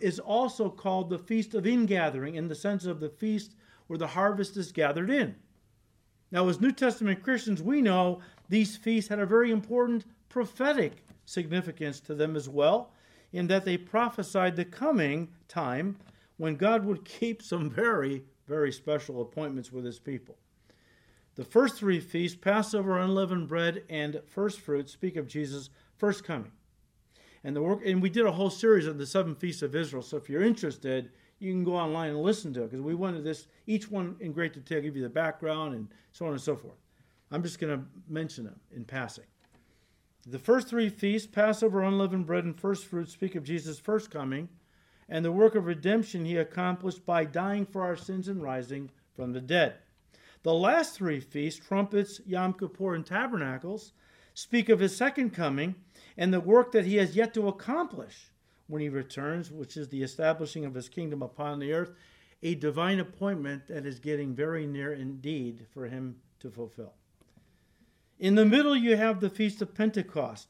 is 0.00 0.18
also 0.18 0.68
called 0.68 1.08
the 1.08 1.18
Feast 1.18 1.54
of 1.54 1.66
Ingathering 1.66 2.34
in 2.34 2.48
the 2.48 2.54
sense 2.54 2.84
of 2.84 3.00
the 3.00 3.08
feast 3.08 3.54
where 3.86 3.98
the 3.98 4.08
harvest 4.08 4.56
is 4.56 4.72
gathered 4.72 5.10
in. 5.10 5.36
Now, 6.30 6.48
as 6.48 6.60
New 6.60 6.72
Testament 6.72 7.22
Christians, 7.22 7.62
we 7.62 7.80
know 7.80 8.20
these 8.48 8.76
feasts 8.76 9.08
had 9.08 9.20
a 9.20 9.26
very 9.26 9.52
important 9.52 10.04
prophetic 10.28 11.04
significance 11.26 12.00
to 12.00 12.14
them 12.14 12.34
as 12.34 12.48
well, 12.48 12.90
in 13.32 13.46
that 13.46 13.64
they 13.64 13.76
prophesied 13.76 14.56
the 14.56 14.64
coming 14.64 15.28
time 15.48 15.96
when 16.38 16.56
God 16.56 16.84
would 16.84 17.04
keep 17.04 17.40
some 17.40 17.70
very, 17.70 18.24
very 18.48 18.72
special 18.72 19.22
appointments 19.22 19.70
with 19.70 19.84
his 19.84 20.00
people. 20.00 20.36
The 21.36 21.44
first 21.44 21.76
three 21.76 22.00
feasts, 22.00 22.38
Passover, 22.40 22.98
unleavened 22.98 23.48
bread, 23.48 23.82
and 23.88 24.20
first 24.26 24.60
fruits, 24.60 24.92
speak 24.92 25.16
of 25.16 25.26
Jesus' 25.26 25.70
first 25.96 26.22
coming. 26.22 26.52
And 27.42 27.54
the 27.54 27.62
work 27.62 27.80
and 27.84 28.00
we 28.00 28.08
did 28.08 28.24
a 28.24 28.32
whole 28.32 28.50
series 28.50 28.88
on 28.88 28.98
the 28.98 29.06
seven 29.06 29.34
feasts 29.34 29.62
of 29.62 29.74
Israel. 29.74 30.02
So 30.02 30.16
if 30.16 30.30
you're 30.30 30.42
interested, 30.42 31.10
you 31.40 31.52
can 31.52 31.64
go 31.64 31.76
online 31.76 32.10
and 32.10 32.22
listen 32.22 32.54
to 32.54 32.62
it 32.62 32.70
because 32.70 32.80
we 32.80 32.94
wanted 32.94 33.24
this 33.24 33.48
each 33.66 33.90
one 33.90 34.16
in 34.20 34.32
great 34.32 34.54
detail, 34.54 34.80
give 34.80 34.96
you 34.96 35.02
the 35.02 35.08
background 35.08 35.74
and 35.74 35.88
so 36.12 36.26
on 36.26 36.32
and 36.32 36.40
so 36.40 36.56
forth. 36.56 36.78
I'm 37.30 37.42
just 37.42 37.58
going 37.58 37.76
to 37.76 37.84
mention 38.08 38.44
them 38.44 38.60
in 38.74 38.84
passing. 38.84 39.24
The 40.26 40.38
first 40.38 40.68
three 40.68 40.88
feasts, 40.88 41.28
Passover, 41.30 41.82
unleavened 41.82 42.26
bread, 42.26 42.44
and 42.44 42.58
first 42.58 42.86
fruits, 42.86 43.12
speak 43.12 43.34
of 43.34 43.44
Jesus' 43.44 43.78
first 43.78 44.10
coming 44.10 44.48
and 45.08 45.24
the 45.24 45.32
work 45.32 45.54
of 45.54 45.66
redemption 45.66 46.24
he 46.24 46.36
accomplished 46.36 47.04
by 47.04 47.24
dying 47.24 47.66
for 47.66 47.82
our 47.82 47.96
sins 47.96 48.28
and 48.28 48.42
rising 48.42 48.90
from 49.14 49.32
the 49.32 49.40
dead. 49.40 49.74
The 50.44 50.54
last 50.54 50.94
three 50.94 51.20
feasts, 51.20 51.66
trumpets, 51.66 52.20
Yom 52.26 52.52
Kippur, 52.52 52.94
and 52.94 53.04
tabernacles, 53.04 53.92
speak 54.34 54.68
of 54.68 54.78
his 54.78 54.94
second 54.94 55.30
coming 55.30 55.74
and 56.18 56.32
the 56.32 56.40
work 56.40 56.70
that 56.72 56.84
he 56.84 56.96
has 56.96 57.16
yet 57.16 57.32
to 57.34 57.48
accomplish 57.48 58.30
when 58.66 58.82
he 58.82 58.90
returns, 58.90 59.50
which 59.50 59.76
is 59.76 59.88
the 59.88 60.02
establishing 60.02 60.66
of 60.66 60.74
his 60.74 60.90
kingdom 60.90 61.22
upon 61.22 61.58
the 61.58 61.72
earth, 61.72 61.92
a 62.42 62.54
divine 62.54 63.00
appointment 63.00 63.66
that 63.68 63.86
is 63.86 63.98
getting 63.98 64.34
very 64.34 64.66
near 64.66 64.92
indeed 64.92 65.66
for 65.72 65.86
him 65.86 66.16
to 66.40 66.50
fulfill. 66.50 66.92
In 68.18 68.34
the 68.34 68.44
middle, 68.44 68.76
you 68.76 68.96
have 68.96 69.20
the 69.20 69.30
Feast 69.30 69.62
of 69.62 69.74
Pentecost, 69.74 70.48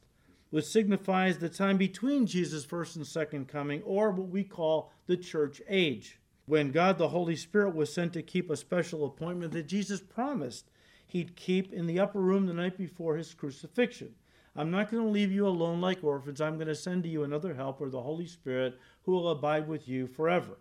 which 0.50 0.64
signifies 0.64 1.38
the 1.38 1.48
time 1.48 1.76
between 1.76 2.26
Jesus' 2.26 2.64
first 2.64 2.96
and 2.96 3.06
second 3.06 3.46
coming, 3.46 3.80
or 3.82 4.10
what 4.10 4.28
we 4.28 4.42
call 4.42 4.92
the 5.06 5.16
church 5.16 5.62
age, 5.68 6.18
when 6.46 6.70
God 6.70 6.98
the 6.98 7.08
Holy 7.08 7.36
Spirit 7.36 7.74
was 7.74 7.92
sent 7.92 8.12
to 8.12 8.22
keep 8.22 8.50
a 8.50 8.56
special 8.56 9.06
appointment 9.06 9.52
that 9.52 9.66
Jesus 9.66 10.00
promised 10.00 10.70
he'd 11.06 11.36
keep 11.36 11.72
in 11.72 11.86
the 11.86 12.00
upper 12.00 12.20
room 12.20 12.46
the 12.46 12.52
night 12.52 12.76
before 12.76 13.16
his 13.16 13.34
crucifixion. 13.34 14.14
I'm 14.56 14.70
not 14.70 14.90
going 14.90 15.02
to 15.02 15.08
leave 15.08 15.32
you 15.32 15.46
alone 15.46 15.80
like 15.80 16.04
orphans. 16.04 16.40
I'm 16.40 16.56
going 16.56 16.68
to 16.68 16.74
send 16.74 17.02
to 17.04 17.08
you 17.08 17.24
another 17.24 17.54
helper, 17.54 17.88
the 17.88 18.02
Holy 18.02 18.26
Spirit, 18.26 18.78
who 19.02 19.12
will 19.12 19.30
abide 19.30 19.66
with 19.66 19.88
you 19.88 20.06
forever. 20.06 20.58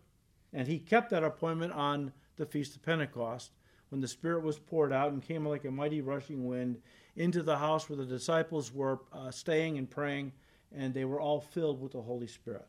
And 0.52 0.68
he 0.68 0.80
kept 0.80 1.10
that 1.12 1.24
appointment 1.24 1.74
on 1.74 2.12
the 2.38 2.46
Feast 2.46 2.76
of 2.76 2.84
Pentecost 2.84 3.52
when 3.90 4.02
the 4.02 4.08
Spirit 4.08 4.44
was 4.44 4.58
poured 4.58 4.92
out 4.92 5.12
and 5.12 5.22
came 5.22 5.46
like 5.46 5.66
a 5.66 5.72
mighty 5.72 6.02
rushing 6.02 6.48
wind 6.48 6.82
into 7.16 7.44
the 7.44 7.58
house 7.58 7.90
where 7.90 7.98
the 7.98 8.06
disciples 8.06 8.74
were 8.74 9.00
uh, 9.12 9.30
staying 9.30 9.78
and 9.78 9.90
praying, 9.90 10.32
and 10.76 10.94
they 10.94 11.06
were 11.06 11.22
all 11.22 11.40
filled 11.40 11.80
with 11.80 11.92
the 11.92 12.02
Holy 12.02 12.26
Spirit. 12.26 12.68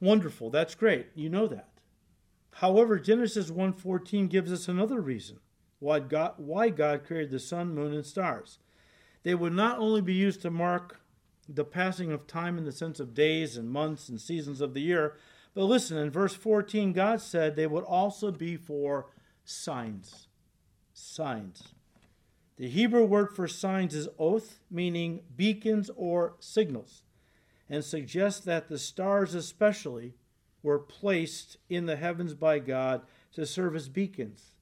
Wonderful. 0.00 0.50
That's 0.50 0.74
great. 0.74 1.08
You 1.14 1.28
know 1.28 1.46
that. 1.48 1.68
However, 2.54 2.98
Genesis 2.98 3.50
1:14 3.50 4.28
gives 4.28 4.52
us 4.52 4.68
another 4.68 5.00
reason 5.00 5.40
why 5.78 6.00
God, 6.00 6.34
why 6.36 6.68
God 6.70 7.04
created 7.04 7.30
the 7.30 7.38
sun, 7.38 7.74
moon, 7.74 7.92
and 7.92 8.04
stars. 8.04 8.58
They 9.22 9.34
would 9.34 9.52
not 9.52 9.78
only 9.78 10.00
be 10.00 10.14
used 10.14 10.42
to 10.42 10.50
mark 10.50 11.00
the 11.48 11.64
passing 11.64 12.12
of 12.12 12.26
time 12.26 12.56
in 12.58 12.64
the 12.64 12.72
sense 12.72 13.00
of 13.00 13.14
days 13.14 13.56
and 13.56 13.70
months 13.70 14.08
and 14.08 14.20
seasons 14.20 14.60
of 14.60 14.72
the 14.72 14.80
year, 14.80 15.16
but 15.52 15.64
listen, 15.64 15.96
in 15.96 16.10
verse 16.10 16.34
14, 16.34 16.92
God 16.92 17.20
said 17.20 17.56
they 17.56 17.66
would 17.66 17.84
also 17.84 18.30
be 18.30 18.56
for 18.56 19.10
signs. 19.44 20.28
Signs. 20.92 21.74
The 22.56 22.68
Hebrew 22.68 23.04
word 23.04 23.34
for 23.34 23.48
signs 23.48 23.94
is 23.94 24.08
oth, 24.18 24.60
meaning 24.70 25.22
beacons 25.34 25.90
or 25.96 26.34
signals, 26.38 27.02
and 27.70 27.84
suggests 27.84 28.44
that 28.44 28.68
the 28.68 28.78
stars, 28.78 29.34
especially, 29.34 30.14
were 30.62 30.78
placed 30.78 31.56
in 31.68 31.86
the 31.86 31.96
heavens 31.96 32.34
by 32.34 32.58
God 32.58 33.02
to 33.32 33.46
serve 33.46 33.76
as 33.76 33.88
beacons, 33.88 34.52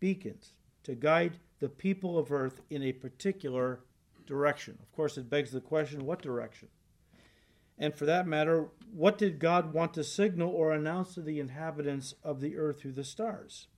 beacons, 0.00 0.54
to 0.82 0.94
guide 0.94 1.38
the 1.60 1.68
people 1.68 2.18
of 2.18 2.32
earth 2.32 2.62
in 2.70 2.82
a 2.82 2.92
particular 2.92 3.80
direction. 4.26 4.78
Of 4.82 4.90
course, 4.92 5.18
it 5.18 5.30
begs 5.30 5.52
the 5.52 5.60
question 5.60 6.06
what 6.06 6.22
direction? 6.22 6.68
And 7.78 7.94
for 7.94 8.06
that 8.06 8.26
matter, 8.26 8.68
what 8.90 9.18
did 9.18 9.38
God 9.38 9.74
want 9.74 9.92
to 9.94 10.04
signal 10.04 10.50
or 10.50 10.72
announce 10.72 11.14
to 11.14 11.20
the 11.20 11.38
inhabitants 11.38 12.14
of 12.24 12.40
the 12.40 12.56
earth 12.56 12.80
through 12.80 12.92
the 12.92 13.04
stars? 13.04 13.68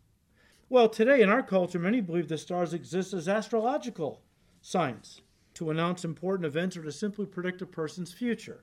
Well, 0.68 0.88
today 0.88 1.20
in 1.20 1.30
our 1.30 1.42
culture, 1.42 1.78
many 1.78 2.00
believe 2.00 2.28
the 2.28 2.38
stars 2.38 2.72
exist 2.72 3.12
as 3.12 3.28
astrological 3.28 4.22
signs 4.60 5.22
to 5.54 5.70
announce 5.70 6.04
important 6.04 6.46
events 6.46 6.76
or 6.76 6.84
to 6.84 6.92
simply 6.92 7.26
predict 7.26 7.62
a 7.62 7.66
person's 7.66 8.12
future. 8.12 8.62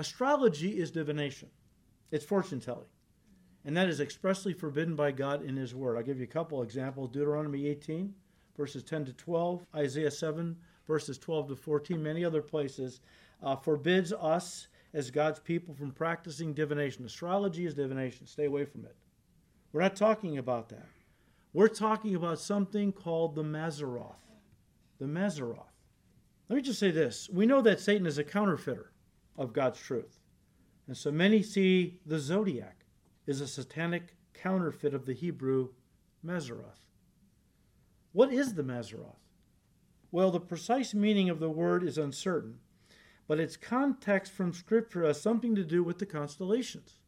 Astrology 0.00 0.78
is 0.80 0.90
divination, 0.90 1.50
it's 2.10 2.24
fortune 2.24 2.58
telling. 2.58 2.88
And 3.66 3.76
that 3.76 3.90
is 3.90 4.00
expressly 4.00 4.54
forbidden 4.54 4.96
by 4.96 5.12
God 5.12 5.44
in 5.44 5.56
His 5.56 5.74
Word. 5.74 5.98
I'll 5.98 6.02
give 6.02 6.16
you 6.16 6.24
a 6.24 6.26
couple 6.26 6.62
examples 6.62 7.10
Deuteronomy 7.10 7.66
18, 7.66 8.14
verses 8.56 8.82
10 8.82 9.04
to 9.04 9.12
12, 9.12 9.66
Isaiah 9.76 10.10
7, 10.10 10.56
verses 10.86 11.18
12 11.18 11.48
to 11.48 11.56
14, 11.56 12.02
many 12.02 12.24
other 12.24 12.40
places, 12.40 13.02
uh, 13.42 13.56
forbids 13.56 14.14
us 14.14 14.68
as 14.94 15.10
God's 15.10 15.38
people 15.38 15.74
from 15.74 15.90
practicing 15.90 16.54
divination. 16.54 17.04
Astrology 17.04 17.66
is 17.66 17.74
divination. 17.74 18.26
Stay 18.26 18.46
away 18.46 18.64
from 18.64 18.86
it. 18.86 18.96
We're 19.70 19.82
not 19.82 19.96
talking 19.96 20.38
about 20.38 20.70
that. 20.70 20.86
We're 21.52 21.68
talking 21.68 22.14
about 22.14 22.38
something 22.38 22.92
called 22.92 23.34
the 23.34 23.44
Mazzaroth. 23.44 24.14
The 24.98 25.04
Mazzaroth. 25.04 25.66
Let 26.48 26.56
me 26.56 26.62
just 26.62 26.80
say 26.80 26.90
this. 26.90 27.28
We 27.30 27.44
know 27.44 27.60
that 27.60 27.80
Satan 27.80 28.06
is 28.06 28.16
a 28.16 28.24
counterfeiter 28.24 28.89
of 29.40 29.54
God's 29.54 29.80
truth. 29.80 30.20
And 30.86 30.96
so 30.96 31.10
many 31.10 31.42
see 31.42 31.98
the 32.04 32.18
zodiac 32.18 32.84
is 33.26 33.40
a 33.40 33.46
satanic 33.46 34.14
counterfeit 34.34 34.92
of 34.92 35.06
the 35.06 35.14
Hebrew 35.14 35.70
Mazzaroth. 36.24 36.84
What 38.12 38.32
is 38.32 38.54
the 38.54 38.62
Mazzaroth? 38.62 39.16
Well, 40.12 40.30
the 40.30 40.40
precise 40.40 40.92
meaning 40.92 41.30
of 41.30 41.40
the 41.40 41.48
word 41.48 41.82
is 41.82 41.96
uncertain, 41.96 42.58
but 43.26 43.40
its 43.40 43.56
context 43.56 44.32
from 44.32 44.52
Scripture 44.52 45.04
has 45.04 45.20
something 45.20 45.54
to 45.54 45.64
do 45.64 45.82
with 45.82 45.98
the 45.98 46.06
constellations. 46.06 46.98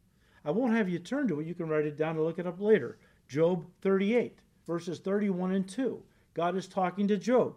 I 0.43 0.51
won't 0.51 0.73
have 0.73 0.89
you 0.89 0.99
turn 0.99 1.27
to 1.27 1.39
it. 1.39 1.45
You 1.45 1.53
can 1.53 1.67
write 1.67 1.85
it 1.85 1.97
down 1.97 2.15
and 2.15 2.25
look 2.25 2.39
it 2.39 2.47
up 2.47 2.59
later. 2.59 2.97
Job 3.27 3.65
38, 3.81 4.39
verses 4.65 4.99
31 4.99 5.51
and 5.51 5.67
2. 5.67 6.01
God 6.33 6.55
is 6.55 6.67
talking 6.67 7.07
to 7.09 7.17
Job. 7.17 7.55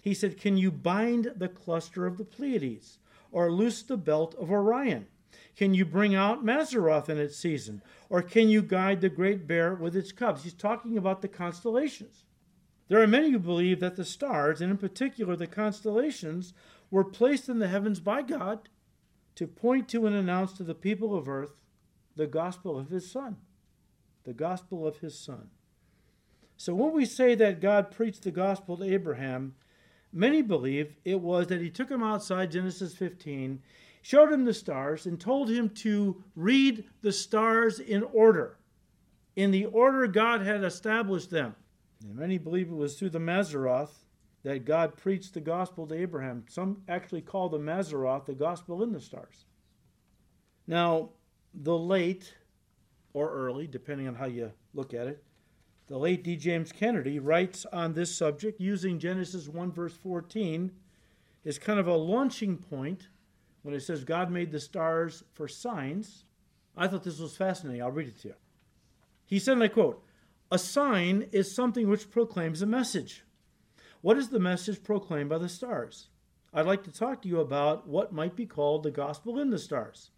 He 0.00 0.14
said, 0.14 0.38
Can 0.38 0.56
you 0.56 0.70
bind 0.70 1.32
the 1.36 1.48
cluster 1.48 2.06
of 2.06 2.16
the 2.16 2.24
Pleiades 2.24 2.98
or 3.34 3.50
loose 3.50 3.82
the 3.82 3.96
belt 3.96 4.32
of 4.36 4.48
Orion? 4.48 5.08
Can 5.56 5.74
you 5.74 5.84
bring 5.84 6.14
out 6.14 6.44
Mazzaroth 6.44 7.08
in 7.08 7.18
its 7.18 7.36
season? 7.36 7.82
Or 8.08 8.22
can 8.22 8.48
you 8.48 8.62
guide 8.62 9.00
the 9.00 9.08
great 9.08 9.48
bear 9.48 9.74
with 9.74 9.96
its 9.96 10.12
cubs? 10.12 10.44
He's 10.44 10.54
talking 10.54 10.96
about 10.96 11.20
the 11.20 11.28
constellations. 11.28 12.22
There 12.86 13.02
are 13.02 13.08
many 13.08 13.32
who 13.32 13.40
believe 13.40 13.80
that 13.80 13.96
the 13.96 14.04
stars, 14.04 14.60
and 14.60 14.70
in 14.70 14.78
particular 14.78 15.34
the 15.34 15.48
constellations, 15.48 16.54
were 16.92 17.02
placed 17.02 17.48
in 17.48 17.58
the 17.58 17.66
heavens 17.66 17.98
by 17.98 18.22
God 18.22 18.68
to 19.34 19.48
point 19.48 19.88
to 19.88 20.06
and 20.06 20.14
announce 20.14 20.52
to 20.52 20.62
the 20.62 20.74
people 20.74 21.16
of 21.16 21.28
earth 21.28 21.56
the 22.14 22.28
gospel 22.28 22.78
of 22.78 22.90
his 22.90 23.10
Son. 23.10 23.36
The 24.22 24.32
gospel 24.32 24.86
of 24.86 24.98
his 24.98 25.18
Son. 25.18 25.50
So 26.56 26.72
when 26.72 26.92
we 26.92 27.04
say 27.04 27.34
that 27.34 27.60
God 27.60 27.90
preached 27.90 28.22
the 28.22 28.30
gospel 28.30 28.76
to 28.76 28.84
Abraham, 28.84 29.56
many 30.14 30.40
believe 30.40 30.94
it 31.04 31.20
was 31.20 31.48
that 31.48 31.60
he 31.60 31.70
took 31.70 31.90
him 31.90 32.02
outside 32.02 32.52
Genesis 32.52 32.94
15, 32.94 33.60
showed 34.00 34.32
him 34.32 34.44
the 34.44 34.54
stars, 34.54 35.06
and 35.06 35.20
told 35.20 35.50
him 35.50 35.68
to 35.70 36.22
read 36.36 36.84
the 37.02 37.12
stars 37.12 37.80
in 37.80 38.02
order, 38.04 38.58
in 39.36 39.50
the 39.50 39.66
order 39.66 40.06
God 40.06 40.42
had 40.42 40.62
established 40.62 41.30
them. 41.30 41.54
And 42.02 42.14
many 42.14 42.38
believe 42.38 42.68
it 42.68 42.74
was 42.74 42.94
through 42.94 43.10
the 43.10 43.18
Mazzaroth 43.18 44.04
that 44.44 44.64
God 44.66 44.96
preached 44.96 45.34
the 45.34 45.40
gospel 45.40 45.86
to 45.86 45.94
Abraham. 45.94 46.44
Some 46.48 46.82
actually 46.88 47.22
call 47.22 47.48
the 47.48 47.58
Mazzaroth 47.58 48.26
the 48.26 48.34
gospel 48.34 48.82
in 48.82 48.92
the 48.92 49.00
stars. 49.00 49.46
Now, 50.66 51.10
the 51.54 51.76
late 51.76 52.34
or 53.14 53.30
early, 53.32 53.66
depending 53.66 54.06
on 54.06 54.14
how 54.14 54.26
you 54.26 54.52
look 54.74 54.92
at 54.92 55.06
it, 55.06 55.23
the 55.86 55.98
late 55.98 56.24
D. 56.24 56.36
James 56.36 56.72
Kennedy 56.72 57.18
writes 57.18 57.66
on 57.72 57.92
this 57.92 58.14
subject 58.14 58.60
using 58.60 58.98
Genesis 58.98 59.48
1, 59.48 59.72
verse 59.72 59.94
14, 59.94 60.72
is 61.44 61.58
kind 61.58 61.78
of 61.78 61.86
a 61.86 61.94
launching 61.94 62.56
point 62.56 63.08
when 63.62 63.74
it 63.74 63.80
says 63.80 64.04
God 64.04 64.30
made 64.30 64.50
the 64.50 64.60
stars 64.60 65.24
for 65.32 65.46
signs. 65.46 66.24
I 66.76 66.88
thought 66.88 67.04
this 67.04 67.18
was 67.18 67.36
fascinating. 67.36 67.82
I'll 67.82 67.90
read 67.90 68.08
it 68.08 68.20
to 68.22 68.28
you. 68.28 68.34
He 69.26 69.38
said, 69.38 69.52
and 69.52 69.62
I 69.62 69.68
quote, 69.68 70.02
a 70.50 70.58
sign 70.58 71.28
is 71.32 71.54
something 71.54 71.88
which 71.88 72.10
proclaims 72.10 72.62
a 72.62 72.66
message. 72.66 73.24
What 74.00 74.18
is 74.18 74.28
the 74.28 74.38
message 74.38 74.82
proclaimed 74.82 75.30
by 75.30 75.38
the 75.38 75.48
stars? 75.48 76.08
I'd 76.52 76.66
like 76.66 76.84
to 76.84 76.92
talk 76.92 77.22
to 77.22 77.28
you 77.28 77.40
about 77.40 77.88
what 77.88 78.12
might 78.12 78.36
be 78.36 78.46
called 78.46 78.82
the 78.82 78.90
gospel 78.90 79.38
in 79.38 79.50
the 79.50 79.58
stars. 79.58 80.10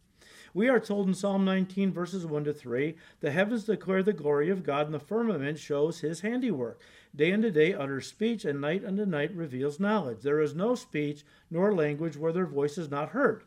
We 0.56 0.70
are 0.70 0.80
told 0.80 1.06
in 1.06 1.12
Psalm 1.12 1.44
19, 1.44 1.92
verses 1.92 2.24
1 2.24 2.44
to 2.44 2.52
3 2.54 2.96
the 3.20 3.30
heavens 3.30 3.64
declare 3.64 4.02
the 4.02 4.14
glory 4.14 4.48
of 4.48 4.62
God, 4.62 4.86
and 4.86 4.94
the 4.94 4.98
firmament 4.98 5.58
shows 5.58 6.00
his 6.00 6.22
handiwork. 6.22 6.80
Day 7.14 7.30
unto 7.34 7.50
day 7.50 7.74
utters 7.74 8.06
speech, 8.06 8.46
and 8.46 8.58
night 8.58 8.82
unto 8.82 9.04
night 9.04 9.34
reveals 9.34 9.78
knowledge. 9.78 10.22
There 10.22 10.40
is 10.40 10.54
no 10.54 10.74
speech 10.74 11.26
nor 11.50 11.74
language 11.74 12.16
where 12.16 12.32
their 12.32 12.46
voice 12.46 12.78
is 12.78 12.90
not 12.90 13.10
heard. 13.10 13.44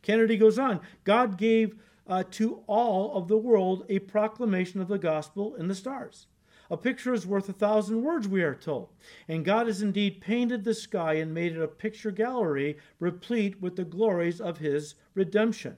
Kennedy 0.00 0.38
goes 0.38 0.58
on 0.58 0.80
God 1.04 1.36
gave 1.36 1.78
uh, 2.06 2.24
to 2.30 2.62
all 2.66 3.18
of 3.18 3.28
the 3.28 3.36
world 3.36 3.84
a 3.90 3.98
proclamation 3.98 4.80
of 4.80 4.88
the 4.88 4.96
gospel 4.96 5.54
in 5.56 5.68
the 5.68 5.74
stars. 5.74 6.26
A 6.70 6.76
picture 6.78 7.12
is 7.12 7.26
worth 7.26 7.50
a 7.50 7.52
thousand 7.52 8.00
words, 8.00 8.26
we 8.26 8.42
are 8.42 8.54
told. 8.54 8.88
And 9.28 9.44
God 9.44 9.66
has 9.66 9.82
indeed 9.82 10.22
painted 10.22 10.64
the 10.64 10.72
sky 10.72 11.14
and 11.16 11.34
made 11.34 11.52
it 11.52 11.60
a 11.60 11.68
picture 11.68 12.10
gallery 12.10 12.78
replete 12.98 13.60
with 13.60 13.76
the 13.76 13.84
glories 13.84 14.40
of 14.40 14.56
his 14.56 14.94
redemption. 15.14 15.76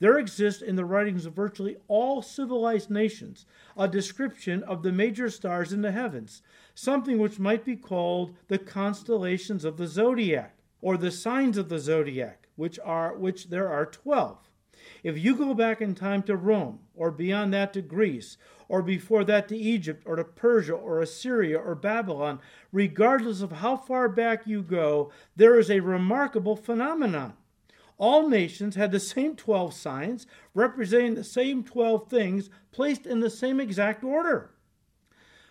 There 0.00 0.18
exists 0.18 0.62
in 0.62 0.76
the 0.76 0.84
writings 0.84 1.26
of 1.26 1.34
virtually 1.34 1.76
all 1.88 2.20
civilized 2.22 2.90
nations 2.90 3.46
a 3.76 3.88
description 3.88 4.62
of 4.64 4.82
the 4.82 4.92
major 4.92 5.30
stars 5.30 5.72
in 5.72 5.82
the 5.82 5.92
heavens, 5.92 6.42
something 6.74 7.18
which 7.18 7.38
might 7.38 7.64
be 7.64 7.76
called 7.76 8.34
the 8.48 8.58
constellations 8.58 9.64
of 9.64 9.76
the 9.76 9.86
zodiac, 9.86 10.56
or 10.80 10.96
the 10.96 11.10
signs 11.10 11.56
of 11.56 11.68
the 11.68 11.78
zodiac, 11.78 12.48
which 12.56 12.78
are 12.84 13.16
which 13.16 13.48
there 13.48 13.68
are 13.68 13.86
12. 13.86 14.50
If 15.02 15.18
you 15.18 15.34
go 15.34 15.54
back 15.54 15.80
in 15.80 15.94
time 15.94 16.22
to 16.24 16.36
Rome, 16.36 16.80
or 16.94 17.10
beyond 17.10 17.54
that 17.54 17.72
to 17.72 17.82
Greece, 17.82 18.36
or 18.68 18.82
before 18.82 19.24
that 19.24 19.48
to 19.48 19.56
Egypt, 19.56 20.02
or 20.06 20.16
to 20.16 20.24
Persia, 20.24 20.74
or 20.74 21.00
Assyria, 21.00 21.58
or 21.58 21.74
Babylon, 21.74 22.40
regardless 22.72 23.40
of 23.40 23.52
how 23.52 23.76
far 23.76 24.08
back 24.08 24.46
you 24.46 24.62
go, 24.62 25.10
there 25.36 25.58
is 25.58 25.70
a 25.70 25.80
remarkable 25.80 26.56
phenomenon. 26.56 27.34
All 27.96 28.28
nations 28.28 28.74
had 28.74 28.90
the 28.90 29.00
same 29.00 29.36
12 29.36 29.72
signs, 29.72 30.26
representing 30.52 31.14
the 31.14 31.24
same 31.24 31.62
12 31.62 32.08
things, 32.08 32.50
placed 32.72 33.06
in 33.06 33.20
the 33.20 33.30
same 33.30 33.60
exact 33.60 34.02
order. 34.02 34.50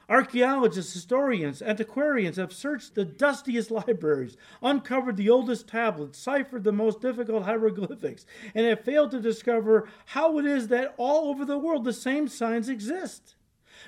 Archaeologists, 0.10 0.94
historians, 0.94 1.62
antiquarians 1.62 2.36
have 2.36 2.52
searched 2.52 2.94
the 2.94 3.06
dustiest 3.06 3.72
libraries, 3.72 4.36
uncovered 4.62 5.16
the 5.16 5.30
oldest 5.30 5.68
tablets, 5.68 6.20
ciphered 6.20 6.66
the 6.66 6.74
most 6.74 7.00
difficult 7.00 7.44
hieroglyphics, 7.44 8.26
and 8.54 8.66
have 8.66 8.84
failed 8.84 9.12
to 9.12 9.22
discover 9.22 9.88
how 10.08 10.38
it 10.38 10.46
is 10.46 10.68
that 10.68 10.94
all 10.98 11.30
over 11.30 11.46
the 11.46 11.58
world 11.58 11.86
the 11.86 11.94
same 11.94 12.28
signs 12.28 12.68
exist. 12.68 13.36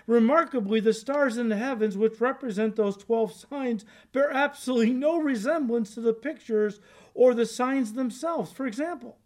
Remarkably, 0.07 0.79
the 0.79 0.93
stars 0.93 1.37
in 1.37 1.49
the 1.49 1.57
heavens, 1.57 1.97
which 1.97 2.21
represent 2.21 2.75
those 2.75 2.97
12 2.97 3.33
signs, 3.49 3.85
bear 4.13 4.31
absolutely 4.31 4.93
no 4.93 5.17
resemblance 5.17 5.93
to 5.95 6.01
the 6.01 6.13
pictures 6.13 6.79
or 7.13 7.33
the 7.33 7.45
signs 7.45 7.93
themselves. 7.93 8.51
For 8.51 8.67
example, 8.67 9.17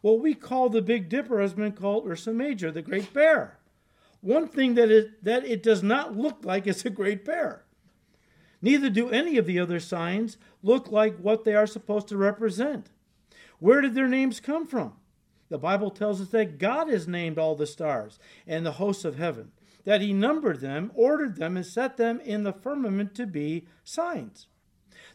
what 0.00 0.20
we 0.20 0.34
call 0.34 0.68
the 0.68 0.82
Big 0.82 1.08
Dipper 1.08 1.40
has 1.40 1.54
been 1.54 1.72
called 1.72 2.06
Ursa 2.06 2.32
Major, 2.32 2.70
the 2.70 2.82
Great 2.82 3.12
Bear. 3.12 3.58
One 4.20 4.48
thing 4.48 4.74
that 4.74 4.90
it, 4.90 5.24
that 5.24 5.44
it 5.44 5.62
does 5.62 5.82
not 5.82 6.16
look 6.16 6.44
like 6.44 6.66
is 6.66 6.84
a 6.84 6.90
great 6.90 7.24
bear. 7.24 7.64
Neither 8.60 8.90
do 8.90 9.10
any 9.10 9.38
of 9.38 9.46
the 9.46 9.60
other 9.60 9.78
signs 9.78 10.36
look 10.62 10.90
like 10.90 11.16
what 11.18 11.44
they 11.44 11.54
are 11.54 11.66
supposed 11.66 12.08
to 12.08 12.16
represent. 12.16 12.90
Where 13.60 13.80
did 13.80 13.94
their 13.94 14.08
names 14.08 14.40
come 14.40 14.66
from? 14.66 14.94
The 15.48 15.58
Bible 15.58 15.90
tells 15.90 16.20
us 16.20 16.28
that 16.28 16.58
God 16.58 16.88
has 16.88 17.08
named 17.08 17.38
all 17.38 17.54
the 17.54 17.66
stars 17.66 18.18
and 18.46 18.66
the 18.66 18.72
hosts 18.72 19.04
of 19.04 19.16
heaven, 19.16 19.52
that 19.84 20.00
He 20.00 20.12
numbered 20.12 20.60
them, 20.60 20.90
ordered 20.94 21.36
them, 21.36 21.56
and 21.56 21.66
set 21.66 21.96
them 21.96 22.20
in 22.20 22.42
the 22.42 22.52
firmament 22.52 23.14
to 23.16 23.26
be 23.26 23.66
signs. 23.84 24.46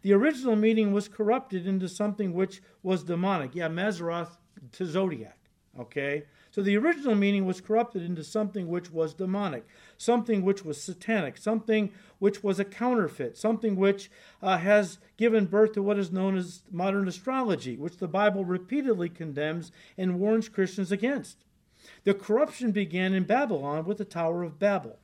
The 0.01 0.13
original 0.13 0.55
meaning 0.55 0.91
was 0.91 1.07
corrupted 1.07 1.65
into 1.65 1.87
something 1.87 2.33
which 2.33 2.61
was 2.81 3.03
demonic. 3.03 3.55
Yeah, 3.55 3.69
Mazzaroth 3.69 4.37
to 4.73 4.85
Zodiac. 4.85 5.37
Okay? 5.79 6.23
So 6.51 6.61
the 6.61 6.77
original 6.77 7.15
meaning 7.15 7.45
was 7.45 7.61
corrupted 7.61 8.03
into 8.03 8.23
something 8.23 8.67
which 8.67 8.91
was 8.91 9.15
demonic, 9.15 9.65
something 9.97 10.43
which 10.43 10.63
was 10.63 10.79
satanic, 10.79 11.37
something 11.37 11.91
which 12.19 12.43
was 12.43 12.59
a 12.59 12.65
counterfeit, 12.65 13.37
something 13.37 13.75
which 13.75 14.11
uh, 14.39 14.57
has 14.59 14.99
given 15.17 15.45
birth 15.45 15.71
to 15.73 15.81
what 15.81 15.97
is 15.97 16.11
known 16.11 16.37
as 16.37 16.61
modern 16.69 17.07
astrology, 17.07 17.75
which 17.75 17.97
the 17.97 18.07
Bible 18.07 18.45
repeatedly 18.45 19.09
condemns 19.09 19.71
and 19.97 20.19
warns 20.19 20.47
Christians 20.47 20.91
against. 20.91 21.43
The 22.03 22.13
corruption 22.13 22.71
began 22.71 23.13
in 23.13 23.23
Babylon 23.23 23.85
with 23.85 23.97
the 23.97 24.05
Tower 24.05 24.43
of 24.43 24.59
Babel. 24.59 24.99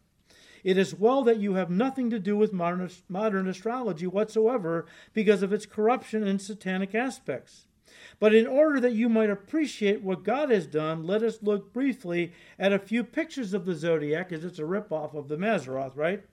It 0.63 0.78
is 0.78 0.94
well 0.94 1.24
that 1.24 1.39
you 1.39 1.54
have 1.54 1.70
nothing 1.70 2.10
to 2.10 2.20
do 2.20 2.36
with 2.36 2.52
modern, 2.52 2.89
modern 3.08 3.48
astrology 3.48 4.08
whatsoever 4.08 4.86
because 5.13 5.42
of 5.42 5.54
its 5.54 5.65
corruption 5.65 6.28
and 6.28 6.42
satanic 6.42 6.94
aspects. 6.94 7.68
But 8.20 8.36
in 8.36 8.46
order 8.46 8.80
that 8.82 8.94
you 8.94 9.10
might 9.10 9.30
appreciate 9.30 10.02
what 10.02 10.24
God 10.24 10.50
has 10.50 10.68
done, 10.68 11.04
let 11.06 11.24
us 11.24 11.39
look 11.42 11.74
briefly 11.74 12.34
at 12.58 12.74
a 12.74 12.80
few 12.80 13.04
pictures 13.04 13.54
of 13.54 13.65
the 13.65 13.76
zodiac, 13.76 14.32
as 14.32 14.44
it's 14.44 14.60
a 14.60 14.63
ripoff 14.63 15.13
of 15.13 15.28
the 15.28 15.38
Mazzaroth, 15.38 15.96
right? 15.96 16.24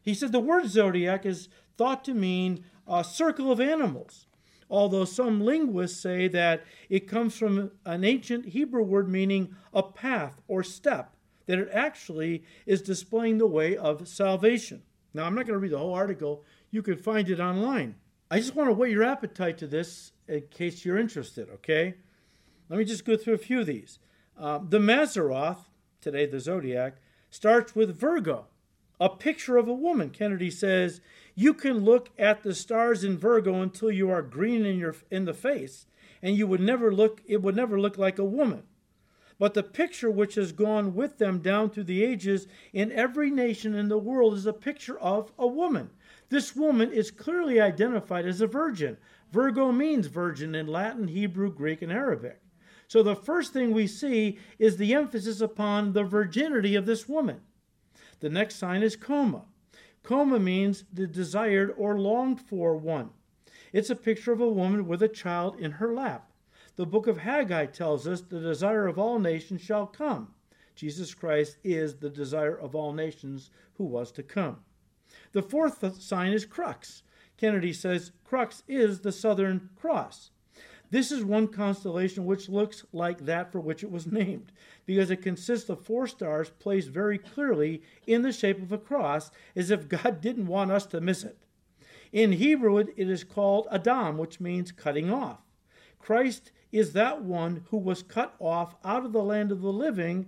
He 0.00 0.14
said 0.14 0.32
the 0.32 0.40
word 0.40 0.68
zodiac 0.68 1.26
is 1.26 1.48
thought 1.76 2.04
to 2.04 2.14
mean 2.14 2.64
a 2.86 3.02
circle 3.02 3.50
of 3.50 3.60
animals, 3.60 4.26
although 4.70 5.04
some 5.04 5.40
linguists 5.40 6.00
say 6.00 6.28
that 6.28 6.64
it 6.88 7.08
comes 7.08 7.36
from 7.36 7.70
an 7.84 8.04
ancient 8.04 8.46
Hebrew 8.46 8.82
word 8.82 9.08
meaning 9.08 9.54
a 9.72 9.82
path 9.82 10.40
or 10.48 10.62
step, 10.62 11.14
that 11.46 11.58
it 11.58 11.68
actually 11.72 12.44
is 12.66 12.82
displaying 12.82 13.38
the 13.38 13.46
way 13.46 13.76
of 13.76 14.08
salvation. 14.08 14.82
Now, 15.12 15.24
I'm 15.24 15.34
not 15.34 15.46
going 15.46 15.54
to 15.54 15.60
read 15.60 15.72
the 15.72 15.78
whole 15.78 15.94
article, 15.94 16.44
you 16.70 16.82
can 16.82 16.96
find 16.96 17.28
it 17.28 17.40
online. 17.40 17.94
I 18.30 18.38
just 18.38 18.54
want 18.54 18.68
to 18.68 18.74
whet 18.74 18.90
your 18.90 19.04
appetite 19.04 19.58
to 19.58 19.66
this 19.66 20.12
in 20.26 20.42
case 20.50 20.84
you're 20.84 20.98
interested, 20.98 21.48
okay? 21.50 21.94
Let 22.68 22.78
me 22.78 22.84
just 22.84 23.04
go 23.04 23.16
through 23.16 23.34
a 23.34 23.38
few 23.38 23.60
of 23.60 23.66
these. 23.66 23.98
Uh, 24.36 24.58
the 24.58 24.78
Mazzaroth, 24.78 25.66
today 26.00 26.26
the 26.26 26.40
zodiac, 26.40 26.96
starts 27.30 27.76
with 27.76 27.96
Virgo, 27.96 28.46
a 29.00 29.08
picture 29.08 29.56
of 29.56 29.68
a 29.68 29.74
woman. 29.74 30.10
Kennedy 30.10 30.50
says, 30.50 31.00
You 31.34 31.54
can 31.54 31.84
look 31.84 32.10
at 32.18 32.42
the 32.42 32.54
stars 32.54 33.04
in 33.04 33.18
Virgo 33.18 33.60
until 33.60 33.90
you 33.90 34.10
are 34.10 34.22
green 34.22 34.64
in, 34.64 34.78
your, 34.78 34.94
in 35.10 35.24
the 35.24 35.34
face, 35.34 35.86
and 36.22 36.36
you 36.36 36.46
would 36.46 36.60
never 36.60 36.92
look, 36.92 37.22
it 37.26 37.42
would 37.42 37.56
never 37.56 37.80
look 37.80 37.98
like 37.98 38.18
a 38.18 38.24
woman. 38.24 38.62
But 39.38 39.54
the 39.54 39.64
picture 39.64 40.10
which 40.10 40.36
has 40.36 40.52
gone 40.52 40.94
with 40.94 41.18
them 41.18 41.40
down 41.40 41.70
through 41.70 41.84
the 41.84 42.04
ages 42.04 42.46
in 42.72 42.92
every 42.92 43.30
nation 43.30 43.74
in 43.74 43.88
the 43.88 43.98
world 43.98 44.34
is 44.34 44.46
a 44.46 44.52
picture 44.52 44.98
of 45.00 45.32
a 45.38 45.46
woman. 45.46 45.90
This 46.28 46.54
woman 46.54 46.92
is 46.92 47.10
clearly 47.10 47.60
identified 47.60 48.26
as 48.26 48.40
a 48.40 48.46
virgin, 48.46 48.96
Virgo 49.34 49.72
means 49.72 50.06
virgin 50.06 50.54
in 50.54 50.68
Latin, 50.68 51.08
Hebrew, 51.08 51.52
Greek, 51.52 51.82
and 51.82 51.90
Arabic. 51.90 52.40
So 52.86 53.02
the 53.02 53.16
first 53.16 53.52
thing 53.52 53.72
we 53.72 53.88
see 53.88 54.38
is 54.60 54.76
the 54.76 54.94
emphasis 54.94 55.40
upon 55.40 55.92
the 55.92 56.04
virginity 56.04 56.76
of 56.76 56.86
this 56.86 57.08
woman. 57.08 57.40
The 58.24 58.30
next 58.30 58.54
sign 58.54 58.82
is 58.82 58.96
coma. 58.96 59.42
Coma 60.02 60.38
means 60.38 60.84
the 60.90 61.06
desired 61.06 61.74
or 61.76 61.98
longed 61.98 62.40
for 62.40 62.74
one. 62.74 63.10
It's 63.70 63.90
a 63.90 63.94
picture 63.94 64.32
of 64.32 64.40
a 64.40 64.48
woman 64.48 64.88
with 64.88 65.02
a 65.02 65.08
child 65.08 65.60
in 65.60 65.72
her 65.72 65.92
lap. 65.92 66.30
The 66.76 66.86
book 66.86 67.06
of 67.06 67.18
Haggai 67.18 67.66
tells 67.66 68.08
us 68.08 68.22
the 68.22 68.40
desire 68.40 68.86
of 68.86 68.98
all 68.98 69.18
nations 69.18 69.60
shall 69.60 69.86
come. 69.86 70.28
Jesus 70.74 71.12
Christ 71.12 71.58
is 71.62 71.96
the 71.96 72.08
desire 72.08 72.58
of 72.58 72.74
all 72.74 72.94
nations 72.94 73.50
who 73.74 73.84
was 73.84 74.10
to 74.12 74.22
come. 74.22 74.60
The 75.32 75.42
fourth 75.42 76.00
sign 76.00 76.32
is 76.32 76.46
crux. 76.46 77.02
Kennedy 77.36 77.74
says 77.74 78.12
Crux 78.24 78.62
is 78.66 79.00
the 79.00 79.12
Southern 79.12 79.68
Cross. 79.76 80.30
This 80.94 81.10
is 81.10 81.24
one 81.24 81.48
constellation 81.48 82.24
which 82.24 82.48
looks 82.48 82.84
like 82.92 83.26
that 83.26 83.50
for 83.50 83.58
which 83.58 83.82
it 83.82 83.90
was 83.90 84.06
named, 84.06 84.52
because 84.86 85.10
it 85.10 85.22
consists 85.22 85.68
of 85.68 85.84
four 85.84 86.06
stars 86.06 86.50
placed 86.60 86.88
very 86.88 87.18
clearly 87.18 87.82
in 88.06 88.22
the 88.22 88.30
shape 88.30 88.62
of 88.62 88.70
a 88.70 88.78
cross, 88.78 89.32
as 89.56 89.72
if 89.72 89.88
God 89.88 90.20
didn't 90.20 90.46
want 90.46 90.70
us 90.70 90.86
to 90.86 91.00
miss 91.00 91.24
it. 91.24 91.36
In 92.12 92.30
Hebrew, 92.30 92.78
it 92.78 92.92
is 92.96 93.24
called 93.24 93.66
Adam, 93.72 94.18
which 94.18 94.38
means 94.38 94.70
cutting 94.70 95.12
off. 95.12 95.40
Christ 95.98 96.52
is 96.70 96.92
that 96.92 97.22
one 97.22 97.64
who 97.70 97.76
was 97.78 98.04
cut 98.04 98.36
off 98.38 98.76
out 98.84 99.04
of 99.04 99.12
the 99.12 99.24
land 99.24 99.50
of 99.50 99.62
the 99.62 99.72
living, 99.72 100.26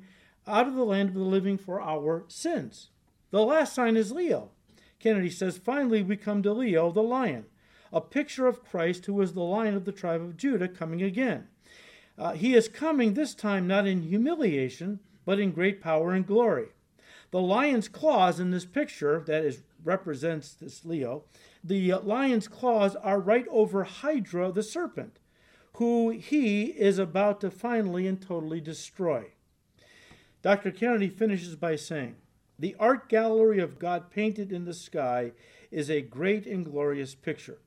out 0.48 0.66
of 0.66 0.74
the 0.74 0.82
land 0.82 1.10
of 1.10 1.14
the 1.14 1.20
living 1.20 1.58
for 1.58 1.80
our 1.80 2.24
sins. 2.26 2.90
The 3.30 3.42
last 3.42 3.72
sign 3.72 3.96
is 3.96 4.10
Leo. 4.10 4.50
Kennedy 4.98 5.30
says, 5.30 5.58
finally, 5.58 6.02
we 6.02 6.16
come 6.16 6.42
to 6.42 6.52
Leo, 6.52 6.90
the 6.90 7.04
lion, 7.04 7.46
a 7.92 8.00
picture 8.00 8.46
of 8.46 8.64
Christ 8.64 9.06
who 9.06 9.20
is 9.20 9.32
the 9.32 9.42
lion 9.42 9.74
of 9.74 9.84
the 9.84 9.92
tribe 9.92 10.22
of 10.22 10.36
Judah 10.36 10.68
coming 10.68 11.02
again. 11.02 11.48
Uh, 12.18 12.32
he 12.32 12.54
is 12.54 12.68
coming 12.68 13.14
this 13.14 13.34
time 13.34 13.66
not 13.66 13.86
in 13.86 14.02
humiliation, 14.02 15.00
but 15.24 15.38
in 15.38 15.52
great 15.52 15.80
power 15.80 16.12
and 16.12 16.26
glory. 16.26 16.68
The 17.30 17.40
lion's 17.40 17.88
claws 17.88 18.40
in 18.40 18.50
this 18.50 18.64
picture, 18.64 19.22
that 19.26 19.44
is 19.44 19.62
represents 19.84 20.52
this 20.52 20.84
Leo, 20.84 21.24
the 21.62 21.94
lion's 21.94 22.48
claws 22.48 22.96
are 22.96 23.20
right 23.20 23.46
over 23.50 23.84
Hydra, 23.84 24.50
the 24.52 24.62
serpent, 24.62 25.18
who 25.74 26.10
he 26.10 26.64
is 26.64 26.98
about 26.98 27.40
to 27.40 27.50
finally 27.50 28.06
and 28.06 28.20
totally 28.20 28.60
destroy. 28.60 29.26
Dr. 30.42 30.70
Kennedy 30.70 31.08
finishes 31.08 31.56
by 31.56 31.76
saying, 31.76 32.16
the 32.58 32.74
art 32.78 33.08
gallery 33.08 33.58
of 33.58 33.78
God 33.78 34.10
painted 34.10 34.50
in 34.50 34.64
the 34.64 34.72
sky 34.72 35.32
is 35.70 35.90
a 35.90 36.00
great 36.00 36.46
and 36.46 36.64
glorious 36.64 37.14
picture. 37.14 37.58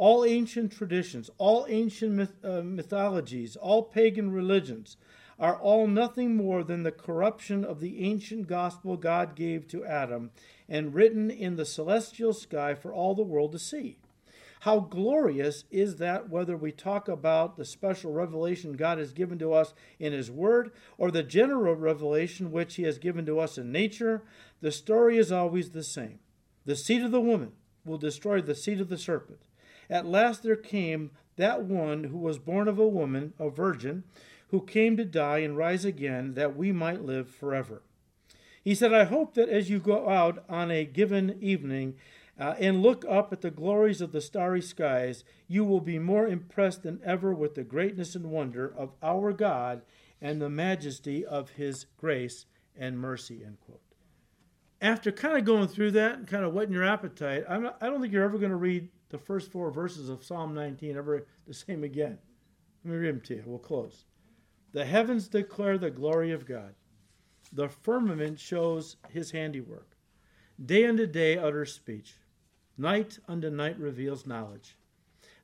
All 0.00 0.24
ancient 0.24 0.72
traditions, 0.72 1.28
all 1.36 1.66
ancient 1.68 2.12
myth, 2.12 2.32
uh, 2.42 2.62
mythologies, 2.62 3.54
all 3.54 3.82
pagan 3.82 4.32
religions 4.32 4.96
are 5.38 5.58
all 5.58 5.86
nothing 5.86 6.36
more 6.36 6.64
than 6.64 6.84
the 6.84 6.90
corruption 6.90 7.66
of 7.66 7.80
the 7.80 8.02
ancient 8.02 8.46
gospel 8.46 8.96
God 8.96 9.36
gave 9.36 9.68
to 9.68 9.84
Adam 9.84 10.30
and 10.70 10.94
written 10.94 11.30
in 11.30 11.56
the 11.56 11.66
celestial 11.66 12.32
sky 12.32 12.74
for 12.74 12.94
all 12.94 13.14
the 13.14 13.22
world 13.22 13.52
to 13.52 13.58
see. 13.58 13.98
How 14.60 14.80
glorious 14.80 15.64
is 15.70 15.96
that 15.96 16.30
whether 16.30 16.56
we 16.56 16.72
talk 16.72 17.06
about 17.06 17.58
the 17.58 17.66
special 17.66 18.10
revelation 18.10 18.78
God 18.78 18.96
has 18.96 19.12
given 19.12 19.38
to 19.40 19.52
us 19.52 19.74
in 19.98 20.14
His 20.14 20.30
Word 20.30 20.72
or 20.96 21.10
the 21.10 21.22
general 21.22 21.74
revelation 21.74 22.50
which 22.50 22.76
He 22.76 22.84
has 22.84 22.96
given 22.96 23.26
to 23.26 23.38
us 23.38 23.58
in 23.58 23.70
nature, 23.70 24.22
the 24.62 24.72
story 24.72 25.18
is 25.18 25.30
always 25.30 25.72
the 25.72 25.84
same. 25.84 26.20
The 26.64 26.74
seed 26.74 27.02
of 27.02 27.10
the 27.10 27.20
woman 27.20 27.52
will 27.84 27.98
destroy 27.98 28.40
the 28.40 28.54
seed 28.54 28.80
of 28.80 28.88
the 28.88 28.96
serpent. 28.96 29.40
At 29.90 30.06
last 30.06 30.42
there 30.42 30.56
came 30.56 31.10
that 31.36 31.64
one 31.64 32.04
who 32.04 32.16
was 32.16 32.38
born 32.38 32.68
of 32.68 32.78
a 32.78 32.88
woman, 32.88 33.34
a 33.38 33.50
virgin, 33.50 34.04
who 34.48 34.64
came 34.64 34.96
to 34.96 35.04
die 35.04 35.38
and 35.38 35.56
rise 35.56 35.84
again 35.84 36.34
that 36.34 36.56
we 36.56 36.72
might 36.72 37.04
live 37.04 37.28
forever. 37.28 37.82
He 38.62 38.74
said, 38.74 38.94
I 38.94 39.04
hope 39.04 39.34
that 39.34 39.48
as 39.48 39.68
you 39.68 39.78
go 39.80 40.08
out 40.08 40.44
on 40.48 40.70
a 40.70 40.84
given 40.84 41.36
evening, 41.40 41.96
uh, 42.40 42.54
and 42.58 42.82
look 42.82 43.04
up 43.06 43.32
at 43.34 43.42
the 43.42 43.50
glories 43.50 44.00
of 44.00 44.12
the 44.12 44.20
starry 44.20 44.62
skies, 44.62 45.24
you 45.46 45.62
will 45.62 45.80
be 45.80 45.98
more 45.98 46.26
impressed 46.26 46.82
than 46.82 47.00
ever 47.04 47.34
with 47.34 47.54
the 47.54 47.62
greatness 47.62 48.14
and 48.14 48.30
wonder 48.30 48.72
of 48.74 48.94
our 49.02 49.32
God 49.32 49.82
and 50.22 50.40
the 50.40 50.48
majesty 50.48 51.24
of 51.24 51.50
his 51.50 51.84
grace 51.98 52.46
and 52.74 52.98
mercy. 52.98 53.42
End 53.44 53.58
quote. 53.60 53.82
After 54.80 55.12
kind 55.12 55.36
of 55.36 55.44
going 55.44 55.68
through 55.68 55.90
that 55.92 56.16
and 56.16 56.26
kind 56.26 56.44
of 56.44 56.54
whetting 56.54 56.72
your 56.72 56.84
appetite, 56.84 57.44
I'm 57.46 57.64
not, 57.64 57.76
I 57.82 57.88
don't 57.88 58.00
think 58.00 58.12
you're 58.12 58.24
ever 58.24 58.38
going 58.38 58.50
to 58.50 58.56
read 58.56 58.88
the 59.10 59.18
first 59.18 59.52
four 59.52 59.70
verses 59.70 60.08
of 60.08 60.24
Psalm 60.24 60.54
19 60.54 60.96
ever 60.96 61.26
the 61.46 61.54
same 61.54 61.84
again. 61.84 62.18
Let 62.84 62.90
me 62.90 62.96
read 62.96 63.14
them 63.14 63.20
to 63.22 63.34
you. 63.34 63.42
We'll 63.44 63.58
close. 63.58 64.04
The 64.72 64.84
heavens 64.84 65.28
declare 65.28 65.76
the 65.76 65.90
glory 65.90 66.30
of 66.30 66.46
God. 66.46 66.74
The 67.52 67.68
firmament 67.68 68.38
shows 68.38 68.96
his 69.08 69.32
handiwork. 69.32 69.96
Day 70.64 70.86
unto 70.86 71.06
day 71.06 71.36
utters 71.36 71.74
speech. 71.74 72.14
Night 72.78 73.18
unto 73.28 73.50
night 73.50 73.78
reveals 73.78 74.26
knowledge. 74.26 74.76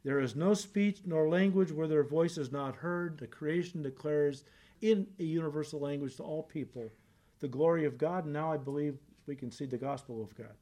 There 0.05 0.21
is 0.21 0.37
no 0.37 0.55
speech 0.55 1.01
nor 1.05 1.29
language 1.29 1.73
where 1.73 1.89
their 1.89 2.05
voice 2.05 2.39
is 2.39 2.53
not 2.53 2.77
heard. 2.77 3.19
The 3.19 3.27
creation 3.27 3.83
declares 3.83 4.45
in 4.81 5.09
a 5.19 5.25
universal 5.25 5.81
language 5.81 6.17
to 6.17 6.23
all 6.23 6.45
people 6.45 6.93
the 7.41 7.49
glory 7.49 7.85
of 7.85 7.99
God, 7.99 8.25
and 8.25 8.33
now 8.33 8.53
I 8.53 8.57
believe 8.57 8.99
we 9.27 9.37
can 9.37 9.51
see 9.51 9.67
the 9.67 9.77
gospel 9.77 10.23
of 10.23 10.35
God. 10.37 10.55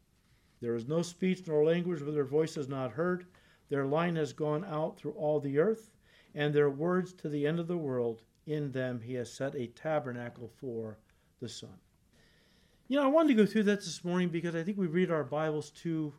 There 0.65 0.75
is 0.75 0.89
no 0.89 1.03
speech 1.03 1.47
nor 1.47 1.63
language 1.63 2.01
where 2.01 2.11
their 2.11 2.25
voice 2.25 2.57
is 2.57 2.69
not 2.71 2.93
heard. 2.93 3.27
Their 3.69 3.85
line 3.85 4.17
has 4.17 4.33
gone 4.33 4.65
out 4.65 4.97
through 4.97 5.11
all 5.13 5.39
the 5.39 5.59
earth, 5.59 5.91
and 6.35 6.55
their 6.55 6.71
words 6.71 7.13
to 7.13 7.29
the 7.29 7.47
end 7.47 7.61
of 7.61 7.69
the 7.69 7.77
world. 7.77 8.23
In 8.47 8.73
them 8.73 8.99
he 9.03 9.13
has 9.13 9.31
set 9.31 9.55
a 9.55 9.67
tabernacle 9.67 10.49
for 10.49 10.97
the 11.39 11.51
sun. 11.51 11.77
You 12.89 12.97
know, 12.97 13.05
I 13.05 13.09
wanted 13.09 13.37
to 13.37 13.43
go 13.43 13.45
through 13.45 13.65
that 13.65 13.81
this 13.81 14.03
morning 14.05 14.31
because 14.31 14.55
I 14.55 14.63
think 14.63 14.79
we 14.79 14.87
read 14.87 15.11
our 15.11 15.23
Bibles 15.23 15.69
too 15.69 16.15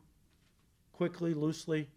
quickly, 0.92 1.34
loosely. 1.34 1.88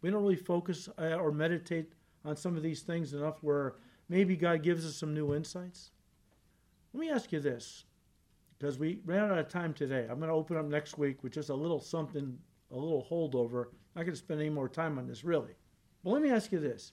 We 0.00 0.10
don't 0.10 0.22
really 0.22 0.36
focus 0.36 0.88
uh, 0.96 1.16
or 1.16 1.32
meditate 1.32 1.92
on 2.24 2.36
some 2.36 2.56
of 2.56 2.62
these 2.62 2.82
things 2.82 3.14
enough 3.14 3.42
where 3.42 3.74
maybe 4.08 4.36
God 4.36 4.62
gives 4.62 4.86
us 4.86 4.94
some 4.94 5.12
new 5.12 5.34
insights. 5.34 5.90
Let 6.92 7.00
me 7.00 7.10
ask 7.10 7.32
you 7.32 7.40
this, 7.40 7.84
because 8.58 8.78
we 8.78 9.00
ran 9.04 9.30
out 9.30 9.38
of 9.38 9.48
time 9.48 9.74
today. 9.74 10.06
I'm 10.10 10.18
going 10.18 10.28
to 10.28 10.34
open 10.34 10.56
up 10.56 10.66
next 10.66 10.98
week 10.98 11.22
with 11.22 11.32
just 11.32 11.48
a 11.48 11.54
little 11.54 11.80
something, 11.80 12.38
a 12.70 12.76
little 12.76 13.06
holdover. 13.10 13.66
I'm 13.66 13.96
not 13.96 14.02
going 14.02 14.12
to 14.12 14.16
spend 14.16 14.40
any 14.40 14.50
more 14.50 14.68
time 14.68 14.98
on 14.98 15.06
this, 15.06 15.24
really. 15.24 15.54
But 16.02 16.10
let 16.10 16.22
me 16.22 16.30
ask 16.30 16.52
you 16.52 16.60
this. 16.60 16.92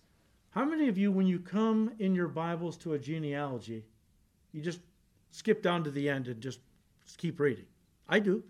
How 0.52 0.66
many 0.66 0.88
of 0.90 0.98
you, 0.98 1.12
when 1.12 1.28
you 1.28 1.40
come 1.40 1.94
in 2.00 2.14
your 2.14 2.28
Bibles 2.28 2.78
to 2.78 2.94
a 2.94 3.00
genealogy, 3.00 3.86
you 4.52 4.62
just 4.62 4.82
skip 5.30 5.62
down 5.64 5.84
to 5.86 5.92
the 5.92 6.10
end 6.10 6.28
and 6.28 6.42
just 6.42 6.60
keep 7.18 7.40
reading? 7.40 7.66
I 8.10 8.20
do. 8.20 8.44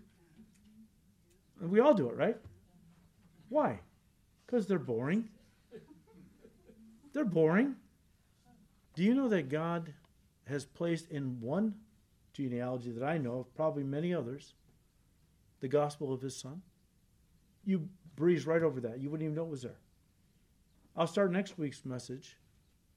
And 1.60 1.70
we 1.70 1.78
all 1.78 1.94
do 1.94 2.08
it, 2.08 2.16
right? 2.16 2.36
Why? 3.48 3.78
Because 4.46 4.66
they're 4.66 4.78
boring. 4.80 5.28
They're 7.12 7.24
boring. 7.24 7.76
Do 8.94 9.04
you 9.04 9.14
know 9.14 9.28
that 9.28 9.48
God 9.48 9.92
has 10.46 10.64
placed 10.64 11.10
in 11.10 11.40
one 11.40 11.74
genealogy 12.32 12.90
that 12.90 13.04
I 13.04 13.18
know 13.18 13.40
of, 13.40 13.54
probably 13.54 13.84
many 13.84 14.14
others, 14.14 14.54
the 15.60 15.68
gospel 15.68 16.12
of 16.12 16.20
his 16.20 16.36
son? 16.36 16.62
You 17.64 17.88
breeze 18.16 18.46
right 18.46 18.62
over 18.62 18.80
that. 18.80 19.00
You 19.00 19.10
wouldn't 19.10 19.24
even 19.24 19.36
know 19.36 19.44
it 19.44 19.50
was 19.50 19.62
there. 19.62 19.78
I'll 20.96 21.06
start 21.06 21.32
next 21.32 21.58
week's 21.58 21.84
message 21.84 22.36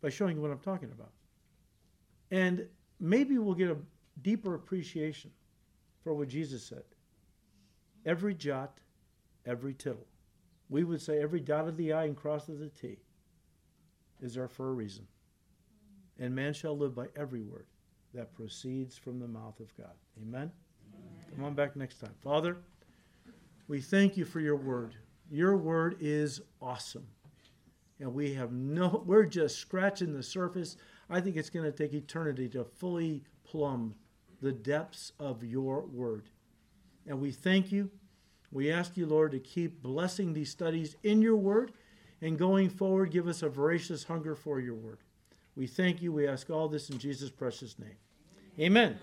by 0.01 0.09
showing 0.09 0.35
you 0.35 0.41
what 0.41 0.51
I'm 0.51 0.59
talking 0.59 0.91
about. 0.91 1.11
And 2.31 2.67
maybe 2.99 3.37
we'll 3.37 3.53
get 3.53 3.69
a 3.69 3.77
deeper 4.21 4.55
appreciation 4.55 5.31
for 6.03 6.13
what 6.13 6.27
Jesus 6.27 6.65
said. 6.65 6.83
Every 8.05 8.33
jot, 8.33 8.79
every 9.45 9.73
tittle. 9.73 10.07
We 10.69 10.83
would 10.83 11.01
say 11.01 11.21
every 11.21 11.39
dot 11.39 11.67
of 11.67 11.77
the 11.77 11.93
I 11.93 12.05
and 12.05 12.15
cross 12.15 12.49
of 12.49 12.59
the 12.59 12.69
T 12.69 12.97
is 14.21 14.35
there 14.35 14.47
for 14.47 14.69
a 14.69 14.73
reason. 14.73 15.07
And 16.19 16.35
man 16.35 16.53
shall 16.53 16.77
live 16.77 16.95
by 16.95 17.07
every 17.15 17.41
word 17.41 17.65
that 18.15 18.33
proceeds 18.33 18.97
from 18.97 19.19
the 19.19 19.27
mouth 19.27 19.59
of 19.59 19.75
God. 19.77 19.93
Amen? 20.21 20.51
Amen? 20.93 21.25
Come 21.35 21.45
on 21.45 21.53
back 21.53 21.75
next 21.75 21.99
time. 21.99 22.13
Father, 22.23 22.57
we 23.67 23.81
thank 23.81 24.17
you 24.17 24.25
for 24.25 24.39
your 24.39 24.55
word. 24.55 24.95
Your 25.29 25.57
word 25.57 25.97
is 25.99 26.41
awesome. 26.61 27.07
And 27.99 28.13
we 28.13 28.33
have 28.33 28.51
no, 28.51 29.03
we're 29.05 29.25
just 29.25 29.57
scratching 29.57 30.13
the 30.13 30.23
surface. 30.23 30.77
I 31.09 31.21
think 31.21 31.35
it's 31.35 31.49
going 31.49 31.65
to 31.65 31.71
take 31.71 31.93
eternity 31.93 32.47
to 32.49 32.63
fully 32.63 33.23
plumb 33.43 33.95
the 34.41 34.51
depths 34.51 35.11
of 35.19 35.43
your 35.43 35.81
word. 35.85 36.29
And 37.07 37.19
we 37.19 37.31
thank 37.31 37.71
you. 37.71 37.89
We 38.51 38.71
ask 38.71 38.95
you, 38.95 39.05
Lord, 39.05 39.31
to 39.31 39.39
keep 39.39 39.81
blessing 39.81 40.33
these 40.33 40.49
studies 40.49 40.95
in 41.03 41.21
your 41.21 41.35
word 41.35 41.73
and 42.21 42.37
going 42.37 42.69
forward, 42.69 43.11
give 43.11 43.27
us 43.27 43.41
a 43.43 43.49
voracious 43.49 44.03
hunger 44.03 44.35
for 44.35 44.59
your 44.59 44.75
word. 44.75 44.99
We 45.55 45.67
thank 45.67 46.01
you. 46.01 46.11
We 46.11 46.27
ask 46.27 46.49
all 46.49 46.67
this 46.67 46.89
in 46.89 46.97
Jesus' 46.97 47.29
precious 47.29 47.77
name. 47.79 47.97
Amen. 48.59 48.97